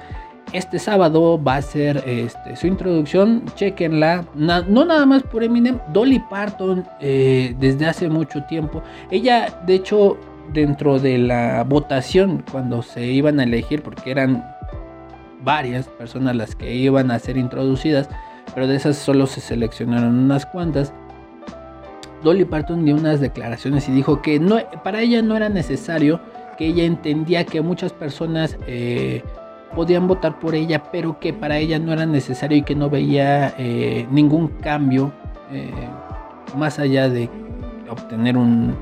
este 0.52 0.78
sábado 0.78 1.42
va 1.42 1.56
a 1.56 1.62
ser 1.62 2.02
este, 2.06 2.56
su 2.56 2.66
introducción. 2.66 3.44
Chequenla. 3.54 4.24
no 4.34 4.84
nada 4.84 5.06
más 5.06 5.22
por 5.22 5.44
Eminem. 5.44 5.78
Dolly 5.92 6.20
Parton, 6.30 6.86
eh, 7.00 7.54
desde 7.58 7.86
hace 7.86 8.08
mucho 8.08 8.42
tiempo. 8.44 8.82
Ella, 9.10 9.60
de 9.66 9.74
hecho, 9.74 10.18
dentro 10.52 10.98
de 10.98 11.18
la 11.18 11.64
votación, 11.64 12.44
cuando 12.50 12.82
se 12.82 13.06
iban 13.06 13.38
a 13.40 13.44
elegir, 13.44 13.82
porque 13.82 14.10
eran 14.10 14.44
varias 15.42 15.86
personas 15.88 16.36
las 16.36 16.54
que 16.54 16.74
iban 16.74 17.10
a 17.10 17.18
ser 17.18 17.36
introducidas, 17.36 18.08
pero 18.54 18.66
de 18.66 18.76
esas 18.76 18.96
solo 18.96 19.26
se 19.26 19.40
seleccionaron 19.40 20.18
unas 20.18 20.46
cuantas. 20.46 20.92
Dolly 22.22 22.44
Parton 22.44 22.84
dio 22.84 22.96
unas 22.96 23.20
declaraciones 23.20 23.88
y 23.88 23.92
dijo 23.92 24.20
que 24.20 24.38
no, 24.38 24.58
para 24.84 25.00
ella 25.00 25.22
no 25.22 25.36
era 25.36 25.48
necesario, 25.48 26.20
que 26.58 26.66
ella 26.66 26.84
entendía 26.84 27.44
que 27.46 27.62
muchas 27.62 27.92
personas 27.92 28.58
eh, 28.66 29.22
podían 29.74 30.08
votar 30.08 30.38
por 30.38 30.54
ella, 30.54 30.82
pero 30.90 31.18
que 31.18 31.32
para 31.32 31.58
ella 31.58 31.78
no 31.78 31.92
era 31.92 32.06
necesario 32.06 32.58
y 32.58 32.62
que 32.62 32.74
no 32.74 32.90
veía 32.90 33.54
eh, 33.58 34.06
ningún 34.10 34.48
cambio 34.48 35.12
eh, 35.52 35.70
más 36.56 36.78
allá 36.78 37.08
de 37.08 37.28
obtener 37.88 38.36
un, 38.36 38.76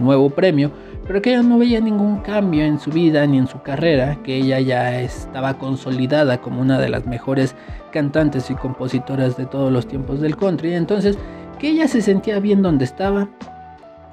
nuevo 0.00 0.30
premio, 0.30 0.70
pero 1.06 1.20
que 1.20 1.30
ella 1.30 1.42
no 1.42 1.58
veía 1.58 1.80
ningún 1.80 2.20
cambio 2.20 2.64
en 2.64 2.78
su 2.78 2.90
vida 2.90 3.26
ni 3.26 3.38
en 3.38 3.46
su 3.46 3.60
carrera, 3.60 4.18
que 4.22 4.36
ella 4.36 4.58
ya 4.58 5.00
estaba 5.00 5.54
consolidada 5.58 6.40
como 6.40 6.62
una 6.62 6.78
de 6.78 6.88
las 6.88 7.06
mejores 7.06 7.54
cantantes 7.92 8.50
y 8.50 8.54
compositoras 8.54 9.36
de 9.36 9.44
todos 9.44 9.70
los 9.70 9.86
tiempos 9.86 10.20
del 10.20 10.36
country, 10.36 10.74
entonces 10.74 11.18
que 11.58 11.70
ella 11.70 11.88
se 11.88 12.00
sentía 12.00 12.38
bien 12.40 12.62
donde 12.62 12.84
estaba, 12.86 13.28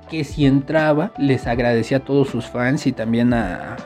que 0.09 0.25
si 0.25 0.45
entraba 0.45 1.11
les 1.17 1.47
agradecía 1.47 1.97
a 1.97 2.01
todos 2.01 2.27
sus 2.27 2.45
fans 2.45 2.85
y 2.87 2.91
también 2.91 3.33
a, 3.33 3.77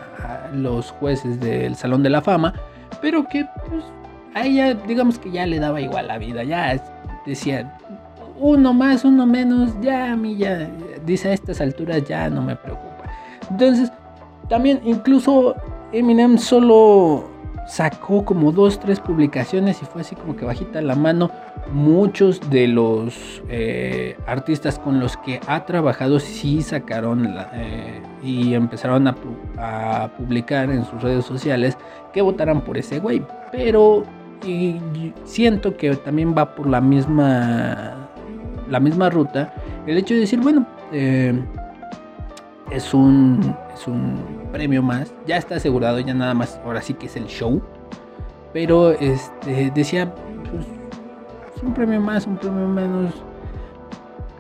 los 0.56 0.92
jueces 0.92 1.40
del 1.40 1.76
Salón 1.76 2.04
de 2.04 2.10
la 2.10 2.22
Fama, 2.22 2.54
pero 3.02 3.28
que 3.28 3.46
pues, 3.70 3.84
a 4.34 4.46
ella 4.46 4.74
digamos 4.74 5.20
que 5.20 5.32
ya 5.32 5.46
le 5.46 5.60
daba 5.60 5.82
igual 5.82 6.08
la 6.08 6.18
vida, 6.18 6.44
ya 6.44 6.82
decía 7.26 7.78
uno 8.38 8.74
más, 8.74 9.06
uno 9.06 9.26
menos, 9.26 9.72
ya 9.82 10.12
a 10.12 10.16
mí 10.16 10.36
ya, 10.36 10.70
dice 11.06 11.30
a 11.30 11.34
estas 11.34 11.62
alturas 11.62 12.04
ya 12.04 12.30
no 12.30 12.42
me 12.42 12.56
preocupa. 12.56 13.04
Entonces, 13.50 13.92
también 14.50 14.82
incluso 14.84 15.56
Eminem 15.92 16.38
solo 16.38 17.30
sacó 17.68 18.26
como 18.26 18.52
dos, 18.52 18.80
tres 18.80 19.00
publicaciones 19.00 19.82
y 19.82 19.86
fue 19.86 20.02
así 20.02 20.16
como 20.16 20.36
que 20.36 20.46
bajita 20.46 20.82
la 20.82 20.96
mano. 20.96 21.32
Muchos 21.72 22.50
de 22.50 22.68
los 22.68 23.42
eh, 23.50 24.18
artistas 24.28 24.78
con 24.78 25.00
los 25.00 25.18
que 25.18 25.40
ha 25.48 25.66
trabajado 25.66 26.20
sí 26.20 26.62
sacaron 26.62 27.34
eh, 27.54 28.02
y 28.24 28.54
empezaron 28.54 29.08
a, 29.08 29.16
a, 29.58 30.10
publicar 30.10 30.70
en 30.70 30.86
sus 30.86 31.02
redes 31.02 31.26
sociales 31.26 31.78
que 32.14 32.22
votaran 32.22 32.62
por 32.62 32.78
ese 32.78 33.00
güey. 33.00 33.24
Pero 33.52 34.04
y 34.46 34.80
siento 35.24 35.76
que 35.76 35.96
también 35.96 36.36
va 36.38 36.54
por 36.54 36.68
la 36.68 36.82
misma 36.82 38.06
la 38.70 38.80
misma 38.80 39.10
ruta, 39.10 39.54
el 39.86 39.98
hecho 39.98 40.14
de 40.14 40.22
decir, 40.22 40.40
bueno, 40.40 40.66
eh, 40.92 41.34
es, 42.72 42.94
un, 42.94 43.56
es 43.74 43.88
un 43.88 44.18
premio 44.56 44.82
más, 44.82 45.14
ya 45.28 45.36
está 45.36 45.56
asegurado, 45.56 46.00
ya 46.00 46.14
nada 46.14 46.34
más, 46.34 46.62
ahora 46.64 46.82
sí 46.82 46.94
que 46.94 47.08
es 47.08 47.18
el 47.18 47.26
show, 47.26 47.62
pero 48.54 48.92
este, 48.92 49.70
decía, 49.76 50.16
pues, 50.50 50.66
es 51.58 51.62
un 51.62 51.74
premio 51.74 52.00
más, 52.00 52.26
un 52.26 52.38
premio 52.38 52.66
menos. 52.66 53.14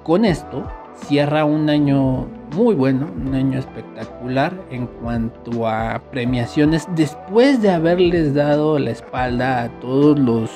Con 0.03 0.23
esto 0.23 0.65
cierra 0.95 1.43
un 1.43 1.69
año 1.69 2.27
muy 2.55 2.75
bueno, 2.75 3.09
un 3.13 3.35
año 3.35 3.59
espectacular 3.59 4.53
en 4.69 4.87
cuanto 4.87 5.67
a 5.67 6.01
premiaciones, 6.11 6.87
después 6.95 7.61
de 7.61 7.71
haberles 7.71 8.33
dado 8.33 8.79
la 8.79 8.91
espalda 8.91 9.63
a 9.63 9.79
todos 9.81 10.17
los, 10.17 10.49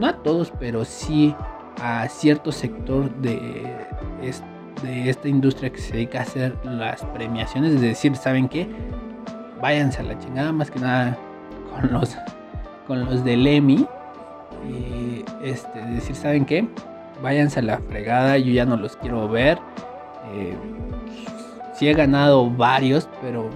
no 0.00 0.08
a 0.08 0.14
todos, 0.14 0.52
pero 0.58 0.84
sí 0.84 1.32
a 1.80 2.08
cierto 2.08 2.50
sector 2.50 3.08
de, 3.20 3.72
de 4.82 5.10
esta 5.10 5.28
industria 5.28 5.70
que 5.70 5.78
se 5.78 5.92
dedica 5.92 6.20
a 6.20 6.22
hacer 6.22 6.56
las 6.64 7.04
premiaciones, 7.06 7.74
es 7.74 7.80
decir, 7.80 8.16
¿saben 8.16 8.48
qué? 8.48 8.68
Váyanse 9.60 10.00
a 10.00 10.04
la 10.04 10.18
chingada 10.18 10.52
más 10.52 10.70
que 10.70 10.80
nada 10.80 11.18
con 11.70 11.92
los, 11.92 12.16
con 12.86 13.04
los 13.04 13.24
del 13.24 13.46
EMI. 13.46 13.86
Y 14.68 15.24
este, 15.42 15.80
decir, 15.86 16.16
¿saben 16.16 16.44
qué? 16.44 16.68
Váyanse 17.22 17.60
a 17.60 17.62
la 17.62 17.78
fregada, 17.78 18.38
yo 18.38 18.52
ya 18.52 18.64
no 18.64 18.76
los 18.76 18.96
quiero 18.96 19.28
ver. 19.28 19.58
Eh, 20.34 20.56
sí 21.74 21.88
he 21.88 21.94
ganado 21.94 22.50
varios, 22.50 23.08
pero, 23.22 23.48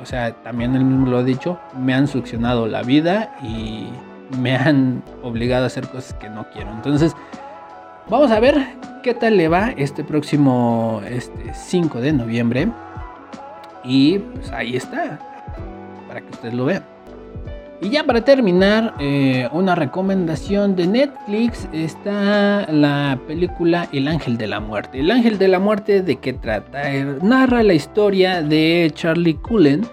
o 0.00 0.06
sea, 0.06 0.32
también 0.42 0.74
él 0.74 0.84
mismo 0.84 1.06
lo 1.06 1.18
ha 1.18 1.22
dicho, 1.22 1.58
me 1.78 1.94
han 1.94 2.08
succionado 2.08 2.66
la 2.66 2.82
vida 2.82 3.36
y 3.42 3.88
me 4.40 4.56
han 4.56 5.02
obligado 5.22 5.64
a 5.64 5.66
hacer 5.66 5.86
cosas 5.88 6.14
que 6.14 6.28
no 6.28 6.46
quiero. 6.50 6.70
Entonces, 6.72 7.14
vamos 8.08 8.30
a 8.30 8.40
ver 8.40 8.56
qué 9.02 9.14
tal 9.14 9.36
le 9.36 9.48
va 9.48 9.70
este 9.76 10.04
próximo 10.04 11.00
este 11.08 11.52
5 11.54 12.00
de 12.00 12.12
noviembre. 12.12 12.68
Y 13.84 14.18
pues 14.18 14.50
ahí 14.50 14.76
está, 14.76 15.20
para 16.08 16.20
que 16.20 16.30
ustedes 16.30 16.54
lo 16.54 16.64
vean. 16.64 16.82
Y 17.80 17.90
ya 17.90 18.04
para 18.04 18.22
terminar, 18.22 18.94
eh, 18.98 19.48
una 19.52 19.74
recomendación 19.74 20.76
de 20.76 20.86
Netflix 20.86 21.68
está 21.72 22.66
la 22.72 23.18
película 23.28 23.86
El 23.92 24.08
Ángel 24.08 24.38
de 24.38 24.46
la 24.46 24.60
Muerte. 24.60 25.00
El 25.00 25.10
Ángel 25.10 25.38
de 25.38 25.48
la 25.48 25.58
Muerte, 25.58 26.00
¿de 26.00 26.16
qué 26.16 26.32
trata? 26.32 26.92
Eh, 26.92 27.04
narra 27.22 27.62
la 27.62 27.74
historia 27.74 28.42
de 28.42 28.90
Charlie 28.94 29.34
Cullen, 29.34 29.86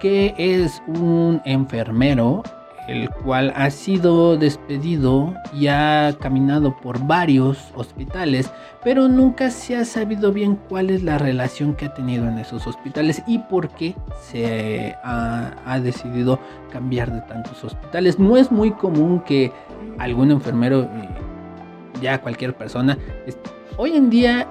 que 0.00 0.34
es 0.36 0.82
un 0.88 1.40
enfermero 1.44 2.42
el 2.88 3.10
cual 3.10 3.52
ha 3.54 3.70
sido 3.70 4.36
despedido 4.38 5.34
y 5.52 5.68
ha 5.68 6.16
caminado 6.18 6.74
por 6.78 7.06
varios 7.06 7.70
hospitales, 7.74 8.50
pero 8.82 9.08
nunca 9.08 9.50
se 9.50 9.76
ha 9.76 9.84
sabido 9.84 10.32
bien 10.32 10.58
cuál 10.68 10.88
es 10.88 11.02
la 11.02 11.18
relación 11.18 11.74
que 11.74 11.84
ha 11.86 11.94
tenido 11.94 12.26
en 12.26 12.38
esos 12.38 12.66
hospitales 12.66 13.22
y 13.26 13.38
por 13.38 13.68
qué 13.68 13.94
se 14.20 14.96
ha, 15.04 15.78
decidido 15.82 16.40
cambiar 16.72 17.12
de 17.12 17.20
tantos 17.20 17.62
hospitales. 17.62 18.18
No 18.18 18.36
es 18.36 18.50
muy 18.50 18.72
común 18.72 19.20
que 19.20 19.52
algún 19.98 20.30
enfermero, 20.30 20.82
eh, 20.82 21.08
ya 22.00 22.20
cualquier 22.20 22.56
persona, 22.56 22.96
hoy 23.76 23.92
en 23.92 24.10
día 24.10 24.48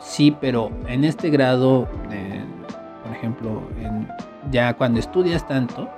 sí, 0.00 0.36
pero 0.40 0.70
en 0.88 1.04
este 1.04 1.30
grado, 1.30 1.88
eh, 2.10 2.42
por 3.04 3.16
ejemplo, 3.16 3.62
ya 4.50 4.74
cuando 4.74 4.98
estudias 4.98 5.46
tanto, 5.46 5.88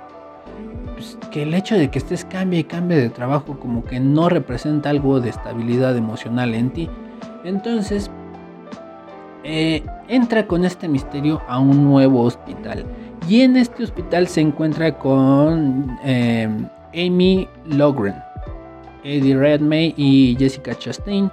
pues, 0.95 1.17
que 1.31 1.43
el 1.43 1.53
hecho 1.53 1.75
de 1.75 1.91
que 1.91 1.99
estés 1.99 2.25
cambie 2.25 2.59
y 2.59 2.63
cambie 2.63 2.97
de 2.97 3.09
trabajo 3.09 3.59
como 3.59 3.83
que 3.83 3.99
no 3.99 4.29
representa 4.29 4.89
algo 4.89 5.19
de 5.19 5.29
estabilidad 5.29 5.95
emocional 5.97 6.55
en 6.55 6.69
ti. 6.71 6.89
Entonces, 7.43 8.09
eh, 9.43 9.83
entra 10.07 10.47
con 10.47 10.65
este 10.65 10.87
misterio 10.87 11.41
a 11.47 11.59
un 11.59 11.83
nuevo 11.83 12.21
hospital. 12.23 12.85
Y 13.27 13.41
en 13.41 13.57
este 13.57 13.83
hospital 13.83 14.27
se 14.27 14.41
encuentra 14.41 14.97
con 14.97 15.97
eh, 16.03 16.49
Amy 16.95 17.47
Logren, 17.65 18.15
Eddie 19.03 19.37
Redmayne 19.37 19.93
y 19.97 20.35
Jessica 20.39 20.73
Chastain. 20.75 21.29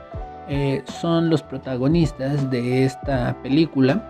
Eh, 0.49 0.83
son 1.01 1.31
los 1.31 1.43
protagonistas 1.43 2.51
de 2.51 2.85
esta 2.85 3.37
película 3.43 4.03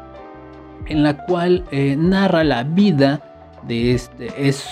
en 0.86 1.02
la 1.02 1.16
cual 1.26 1.64
narra 1.70 2.42
la 2.42 2.64
vida 2.64 3.20
de 3.68 3.94
este 3.94 4.48
es 4.48 4.66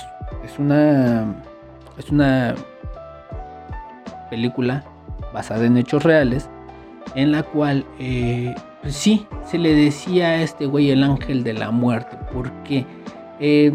es 0.45 0.59
una. 0.59 1.43
Es 1.99 2.11
una 2.11 2.55
película 4.31 4.85
basada 5.33 5.65
en 5.67 5.77
hechos 5.77 6.03
reales. 6.03 6.49
En 7.15 7.33
la 7.33 7.43
cual, 7.43 7.85
eh, 7.99 8.55
pues 8.83 8.95
sí, 8.95 9.27
se 9.45 9.59
le 9.59 9.75
decía 9.75 10.29
a 10.29 10.43
este 10.43 10.67
güey 10.67 10.91
el 10.91 11.03
ángel 11.03 11.43
de 11.43 11.55
la 11.55 11.71
muerte. 11.71 12.17
Porque, 12.33 12.87
eh, 13.41 13.73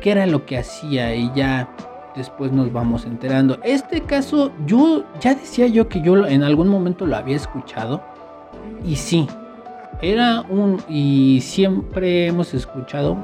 ¿qué 0.00 0.10
era 0.10 0.26
lo 0.26 0.44
que 0.44 0.58
hacía? 0.58 1.14
Y 1.14 1.30
ya 1.34 1.68
después 2.16 2.52
nos 2.52 2.72
vamos 2.72 3.06
enterando. 3.06 3.58
Este 3.62 4.00
caso, 4.02 4.52
yo 4.66 5.04
ya 5.20 5.34
decía 5.34 5.66
yo 5.68 5.88
que 5.88 6.02
yo 6.02 6.26
en 6.26 6.42
algún 6.42 6.68
momento 6.68 7.06
lo 7.06 7.16
había 7.16 7.36
escuchado. 7.36 8.02
Y 8.84 8.96
sí, 8.96 9.28
era 10.00 10.42
un. 10.42 10.82
Y 10.88 11.40
siempre 11.42 12.26
hemos 12.26 12.52
escuchado, 12.52 13.16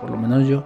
por 0.00 0.10
lo 0.10 0.16
menos 0.16 0.48
yo, 0.48 0.64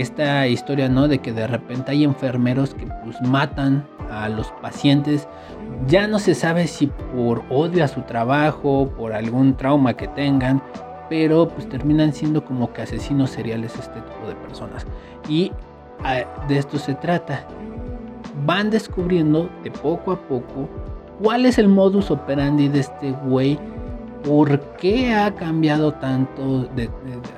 esta 0.00 0.46
historia, 0.46 0.88
¿no? 0.88 1.08
De 1.08 1.18
que 1.18 1.32
de 1.32 1.46
repente 1.46 1.90
hay 1.90 2.04
enfermeros 2.04 2.74
que 2.74 2.86
pues 3.04 3.20
matan 3.22 3.86
a 4.10 4.28
los 4.28 4.50
pacientes. 4.62 5.28
Ya 5.86 6.06
no 6.06 6.18
se 6.18 6.34
sabe 6.34 6.66
si 6.66 6.86
por 6.86 7.42
odio 7.50 7.84
a 7.84 7.88
su 7.88 8.02
trabajo, 8.02 8.90
por 8.96 9.12
algún 9.12 9.56
trauma 9.56 9.94
que 9.94 10.08
tengan, 10.08 10.62
pero 11.08 11.48
pues 11.48 11.68
terminan 11.68 12.12
siendo 12.12 12.44
como 12.44 12.72
que 12.72 12.82
asesinos 12.82 13.30
seriales 13.30 13.74
este 13.76 14.00
tipo 14.00 14.28
de 14.28 14.34
personas. 14.36 14.86
Y 15.28 15.52
ah, 16.04 16.22
de 16.46 16.58
esto 16.58 16.78
se 16.78 16.94
trata. 16.94 17.44
Van 18.46 18.70
descubriendo 18.70 19.50
de 19.64 19.70
poco 19.70 20.12
a 20.12 20.20
poco 20.28 20.68
cuál 21.20 21.44
es 21.44 21.58
el 21.58 21.68
modus 21.68 22.10
operandi 22.10 22.68
de 22.68 22.80
este 22.80 23.10
güey, 23.10 23.58
por 24.24 24.60
qué 24.76 25.14
ha 25.14 25.34
cambiado 25.34 25.92
tanto, 25.92 26.64
de, 26.74 26.90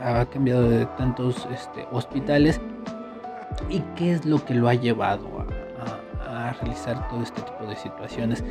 ha 0.02 0.24
cambiado 0.26 0.68
de 0.68 0.86
tantos 0.86 1.48
este, 1.52 1.86
hospitales 1.92 2.60
y 3.68 3.80
qué 3.96 4.12
es 4.12 4.24
lo 4.24 4.44
que 4.44 4.54
lo 4.54 4.68
ha 4.68 4.74
llevado 4.74 5.26
a, 5.40 5.46
realizar 6.60 7.08
todo 7.08 7.22
este 7.22 7.42
tipo 7.42 7.64
de 7.66 7.76
situaciones. 7.76 8.42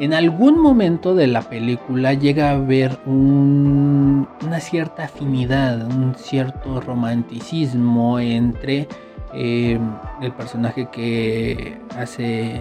En 0.00 0.12
algún 0.12 0.60
momento 0.60 1.14
de 1.14 1.28
la 1.28 1.42
película 1.42 2.12
llega 2.12 2.50
a 2.50 2.54
haber 2.54 2.98
un, 3.06 4.26
una 4.44 4.58
cierta 4.60 5.04
afinidad, 5.04 5.86
un 5.86 6.14
cierto 6.16 6.80
romanticismo 6.80 8.18
entre 8.18 8.88
eh, 9.34 9.78
el 10.20 10.32
personaje 10.32 10.88
que 10.90 11.78
hace 11.96 12.60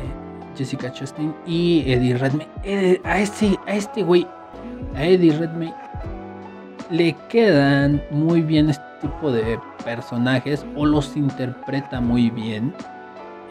Jessica 0.56 0.92
Chastain 0.92 1.34
y 1.46 1.84
Eddie 1.92 2.18
Redmayne. 2.18 2.52
Eh, 2.64 3.02
a, 3.04 3.20
este, 3.20 3.58
a 3.66 3.76
este 3.76 4.04
güey, 4.04 4.28
a 4.96 5.04
Eddie 5.06 5.38
Redmayne, 5.38 5.76
le 6.90 7.16
quedan 7.30 8.02
muy 8.12 8.42
bien 8.42 8.70
este 8.70 8.84
tipo 9.02 9.32
de 9.32 9.60
personajes 9.84 10.66
o 10.76 10.86
los 10.86 11.16
interpreta 11.16 12.00
muy 12.00 12.30
bien. 12.30 12.74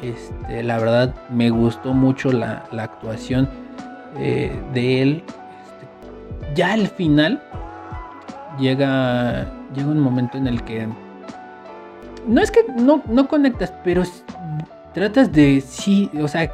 Este, 0.02 0.62
la 0.62 0.78
verdad 0.78 1.14
me 1.30 1.50
gustó 1.50 1.92
mucho 1.92 2.32
la, 2.32 2.64
actuación 2.72 3.48
eh, 4.18 4.52
de 4.72 5.02
él. 5.02 5.24
Este, 5.26 6.54
ya 6.54 6.72
al 6.72 6.88
final 6.88 7.42
llega, 8.58 9.46
llega 9.74 9.88
un 9.88 10.00
momento 10.00 10.38
en 10.38 10.46
el 10.46 10.62
que 10.62 10.88
no 12.26 12.40
es 12.40 12.50
que 12.50 12.64
no, 12.76 13.02
no 13.08 13.28
conectas, 13.28 13.72
pero 13.84 14.02
tratas 14.94 15.32
de 15.32 15.60
sí, 15.60 16.10
o 16.20 16.28
sea, 16.28 16.50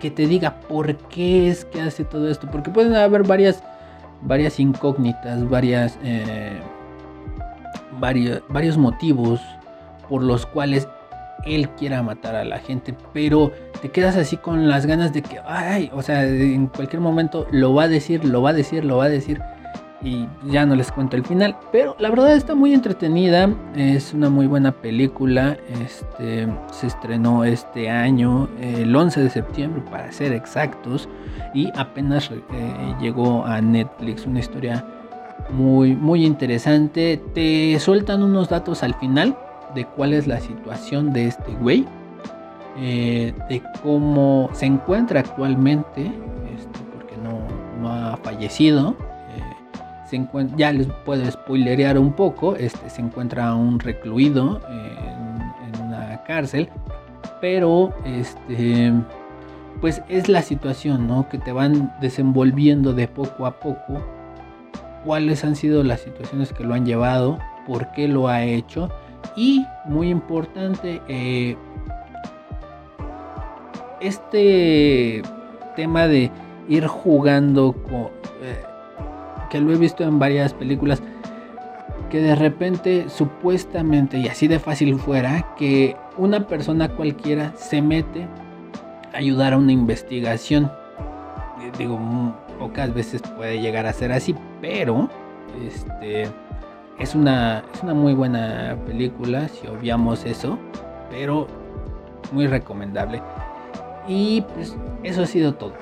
que 0.00 0.10
te 0.10 0.26
diga 0.26 0.60
por 0.68 0.96
qué 1.08 1.48
es 1.48 1.64
que 1.64 1.80
hace 1.80 2.04
todo 2.04 2.28
esto. 2.28 2.48
Porque 2.50 2.70
pueden 2.70 2.94
haber 2.94 3.24
varias, 3.24 3.62
varias 4.22 4.58
incógnitas, 4.60 5.48
varias, 5.48 5.98
eh, 6.02 6.58
varios, 7.98 8.42
varios 8.48 8.76
motivos 8.76 9.40
por 10.08 10.22
los 10.22 10.46
cuales 10.46 10.88
él 11.44 11.68
quiera 11.70 12.02
matar 12.02 12.34
a 12.34 12.44
la 12.44 12.58
gente. 12.58 12.94
Pero 13.12 13.52
te 13.80 13.90
quedas 13.90 14.16
así 14.16 14.36
con 14.36 14.68
las 14.68 14.86
ganas 14.86 15.12
de 15.12 15.22
que, 15.22 15.40
ay, 15.46 15.90
o 15.94 16.02
sea, 16.02 16.24
en 16.24 16.66
cualquier 16.66 17.00
momento 17.00 17.46
lo 17.50 17.74
va 17.74 17.84
a 17.84 17.88
decir, 17.88 18.24
lo 18.24 18.42
va 18.42 18.50
a 18.50 18.54
decir, 18.54 18.84
lo 18.84 18.96
va 18.96 19.04
a 19.04 19.08
decir 19.08 19.40
y 20.00 20.28
ya 20.44 20.64
no 20.64 20.76
les 20.76 20.92
cuento 20.92 21.16
el 21.16 21.24
final. 21.24 21.56
Pero 21.72 21.96
la 21.98 22.10
verdad 22.10 22.34
está 22.34 22.54
muy 22.54 22.72
entretenida. 22.72 23.50
Es 23.74 24.14
una 24.14 24.30
muy 24.30 24.46
buena 24.46 24.72
película. 24.72 25.56
Este 25.82 26.46
se 26.70 26.86
estrenó 26.86 27.44
este 27.44 27.90
año, 27.90 28.48
el 28.60 28.94
11 28.94 29.20
de 29.20 29.30
septiembre 29.30 29.82
para 29.90 30.12
ser 30.12 30.32
exactos. 30.32 31.08
Y 31.54 31.70
apenas 31.76 32.30
eh, 32.30 32.94
llegó 33.00 33.44
a 33.44 33.60
Netflix. 33.60 34.26
Una 34.26 34.40
historia 34.40 34.84
muy, 35.50 35.96
muy 35.96 36.24
interesante. 36.24 37.20
Te 37.34 37.78
sueltan 37.80 38.22
unos 38.22 38.48
datos 38.48 38.82
al 38.82 38.94
final 38.94 39.36
de 39.74 39.84
cuál 39.84 40.12
es 40.12 40.26
la 40.26 40.40
situación 40.40 41.12
de 41.12 41.26
este 41.26 41.52
güey. 41.60 41.84
Eh, 42.80 43.34
de 43.48 43.60
cómo 43.82 44.48
se 44.52 44.66
encuentra 44.66 45.20
actualmente. 45.20 46.06
Este, 46.54 46.78
porque 46.94 47.16
no, 47.16 47.40
no 47.80 47.92
ha 47.92 48.16
fallecido 48.18 48.94
ya 50.56 50.72
les 50.72 50.86
puedo 51.04 51.30
spoilerear 51.30 51.98
un 51.98 52.12
poco, 52.12 52.56
este, 52.56 52.90
se 52.90 53.00
encuentra 53.00 53.54
un 53.54 53.78
recluido 53.80 54.60
en, 54.68 55.86
una 55.86 56.22
cárcel, 56.24 56.68
pero 57.40 57.94
este, 58.04 58.92
pues 59.80 60.02
es 60.08 60.28
la 60.28 60.42
situación, 60.42 61.06
¿no? 61.06 61.28
Que 61.28 61.38
te 61.38 61.52
van 61.52 61.92
desenvolviendo 62.00 62.92
de 62.92 63.08
poco 63.08 63.46
a 63.46 63.58
poco, 63.58 64.02
cuáles 65.04 65.44
han 65.44 65.56
sido 65.56 65.82
las 65.84 66.00
situaciones 66.00 66.52
que 66.52 66.64
lo 66.64 66.74
han 66.74 66.84
llevado, 66.84 67.38
por 67.66 67.90
qué 67.92 68.08
lo 68.08 68.28
ha 68.28 68.44
hecho 68.44 68.90
y, 69.36 69.64
muy 69.84 70.10
importante, 70.10 71.00
eh, 71.08 71.56
este 74.00 75.22
tema 75.76 76.06
de 76.06 76.30
ir 76.68 76.86
jugando 76.86 77.72
con... 77.72 78.08
Eh, 78.42 78.67
que 79.50 79.60
lo 79.60 79.72
he 79.72 79.76
visto 79.76 80.04
en 80.04 80.18
varias 80.18 80.52
películas, 80.52 81.02
que 82.10 82.20
de 82.20 82.34
repente 82.34 83.08
supuestamente, 83.08 84.18
y 84.18 84.28
así 84.28 84.48
de 84.48 84.58
fácil 84.58 84.98
fuera, 84.98 85.54
que 85.56 85.96
una 86.16 86.46
persona 86.46 86.88
cualquiera 86.88 87.52
se 87.56 87.82
mete 87.82 88.26
a 89.12 89.18
ayudar 89.18 89.52
a 89.52 89.58
una 89.58 89.72
investigación. 89.72 90.70
Digo, 91.76 91.98
pocas 92.58 92.94
veces 92.94 93.22
puede 93.36 93.60
llegar 93.60 93.86
a 93.86 93.92
ser 93.92 94.12
así, 94.12 94.34
pero 94.60 95.08
este 95.66 96.28
es 96.98 97.14
una, 97.14 97.62
es 97.72 97.82
una 97.82 97.94
muy 97.94 98.14
buena 98.14 98.76
película, 98.86 99.48
si 99.48 99.66
obviamos 99.66 100.24
eso, 100.24 100.58
pero 101.10 101.46
muy 102.32 102.46
recomendable. 102.46 103.22
Y 104.06 104.40
pues 104.54 104.76
eso 105.02 105.22
ha 105.22 105.26
sido 105.26 105.54
todo. 105.54 105.74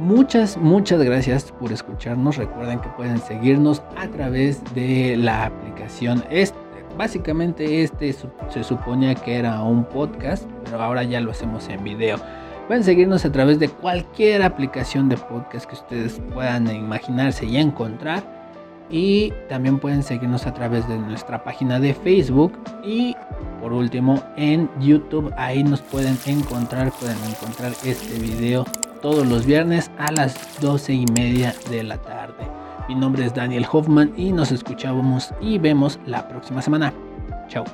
Muchas, 0.00 0.56
muchas 0.56 1.02
gracias 1.02 1.52
por 1.52 1.72
escucharnos. 1.72 2.38
Recuerden 2.38 2.80
que 2.80 2.88
pueden 2.88 3.18
seguirnos 3.18 3.82
a 3.98 4.08
través 4.08 4.62
de 4.74 5.14
la 5.18 5.44
aplicación. 5.44 6.24
Este, 6.30 6.56
básicamente 6.96 7.82
este 7.82 8.14
se 8.48 8.64
suponía 8.64 9.14
que 9.14 9.36
era 9.36 9.62
un 9.62 9.84
podcast, 9.84 10.48
pero 10.64 10.80
ahora 10.80 11.02
ya 11.02 11.20
lo 11.20 11.32
hacemos 11.32 11.68
en 11.68 11.84
video. 11.84 12.18
Pueden 12.66 12.82
seguirnos 12.82 13.26
a 13.26 13.32
través 13.32 13.58
de 13.58 13.68
cualquier 13.68 14.42
aplicación 14.42 15.10
de 15.10 15.18
podcast 15.18 15.66
que 15.66 15.74
ustedes 15.74 16.18
puedan 16.32 16.74
imaginarse 16.74 17.44
y 17.44 17.58
encontrar. 17.58 18.22
Y 18.88 19.34
también 19.50 19.78
pueden 19.78 20.02
seguirnos 20.02 20.46
a 20.46 20.54
través 20.54 20.88
de 20.88 20.96
nuestra 20.96 21.44
página 21.44 21.78
de 21.78 21.92
Facebook. 21.92 22.58
Y 22.82 23.14
por 23.60 23.74
último 23.74 24.22
en 24.38 24.70
YouTube. 24.80 25.30
Ahí 25.36 25.62
nos 25.62 25.82
pueden 25.82 26.16
encontrar. 26.24 26.90
Pueden 26.92 27.18
encontrar 27.28 27.72
este 27.84 28.18
video 28.18 28.64
todos 29.00 29.26
los 29.26 29.46
viernes 29.46 29.90
a 29.98 30.12
las 30.12 30.60
12 30.60 30.92
y 30.92 31.06
media 31.12 31.54
de 31.70 31.82
la 31.82 31.98
tarde. 31.98 32.48
Mi 32.88 32.94
nombre 32.94 33.24
es 33.24 33.34
Daniel 33.34 33.66
Hoffman 33.70 34.12
y 34.16 34.32
nos 34.32 34.52
escuchamos 34.52 35.32
y 35.40 35.58
vemos 35.58 35.98
la 36.06 36.28
próxima 36.28 36.60
semana. 36.62 36.92
Chao. 37.48 37.64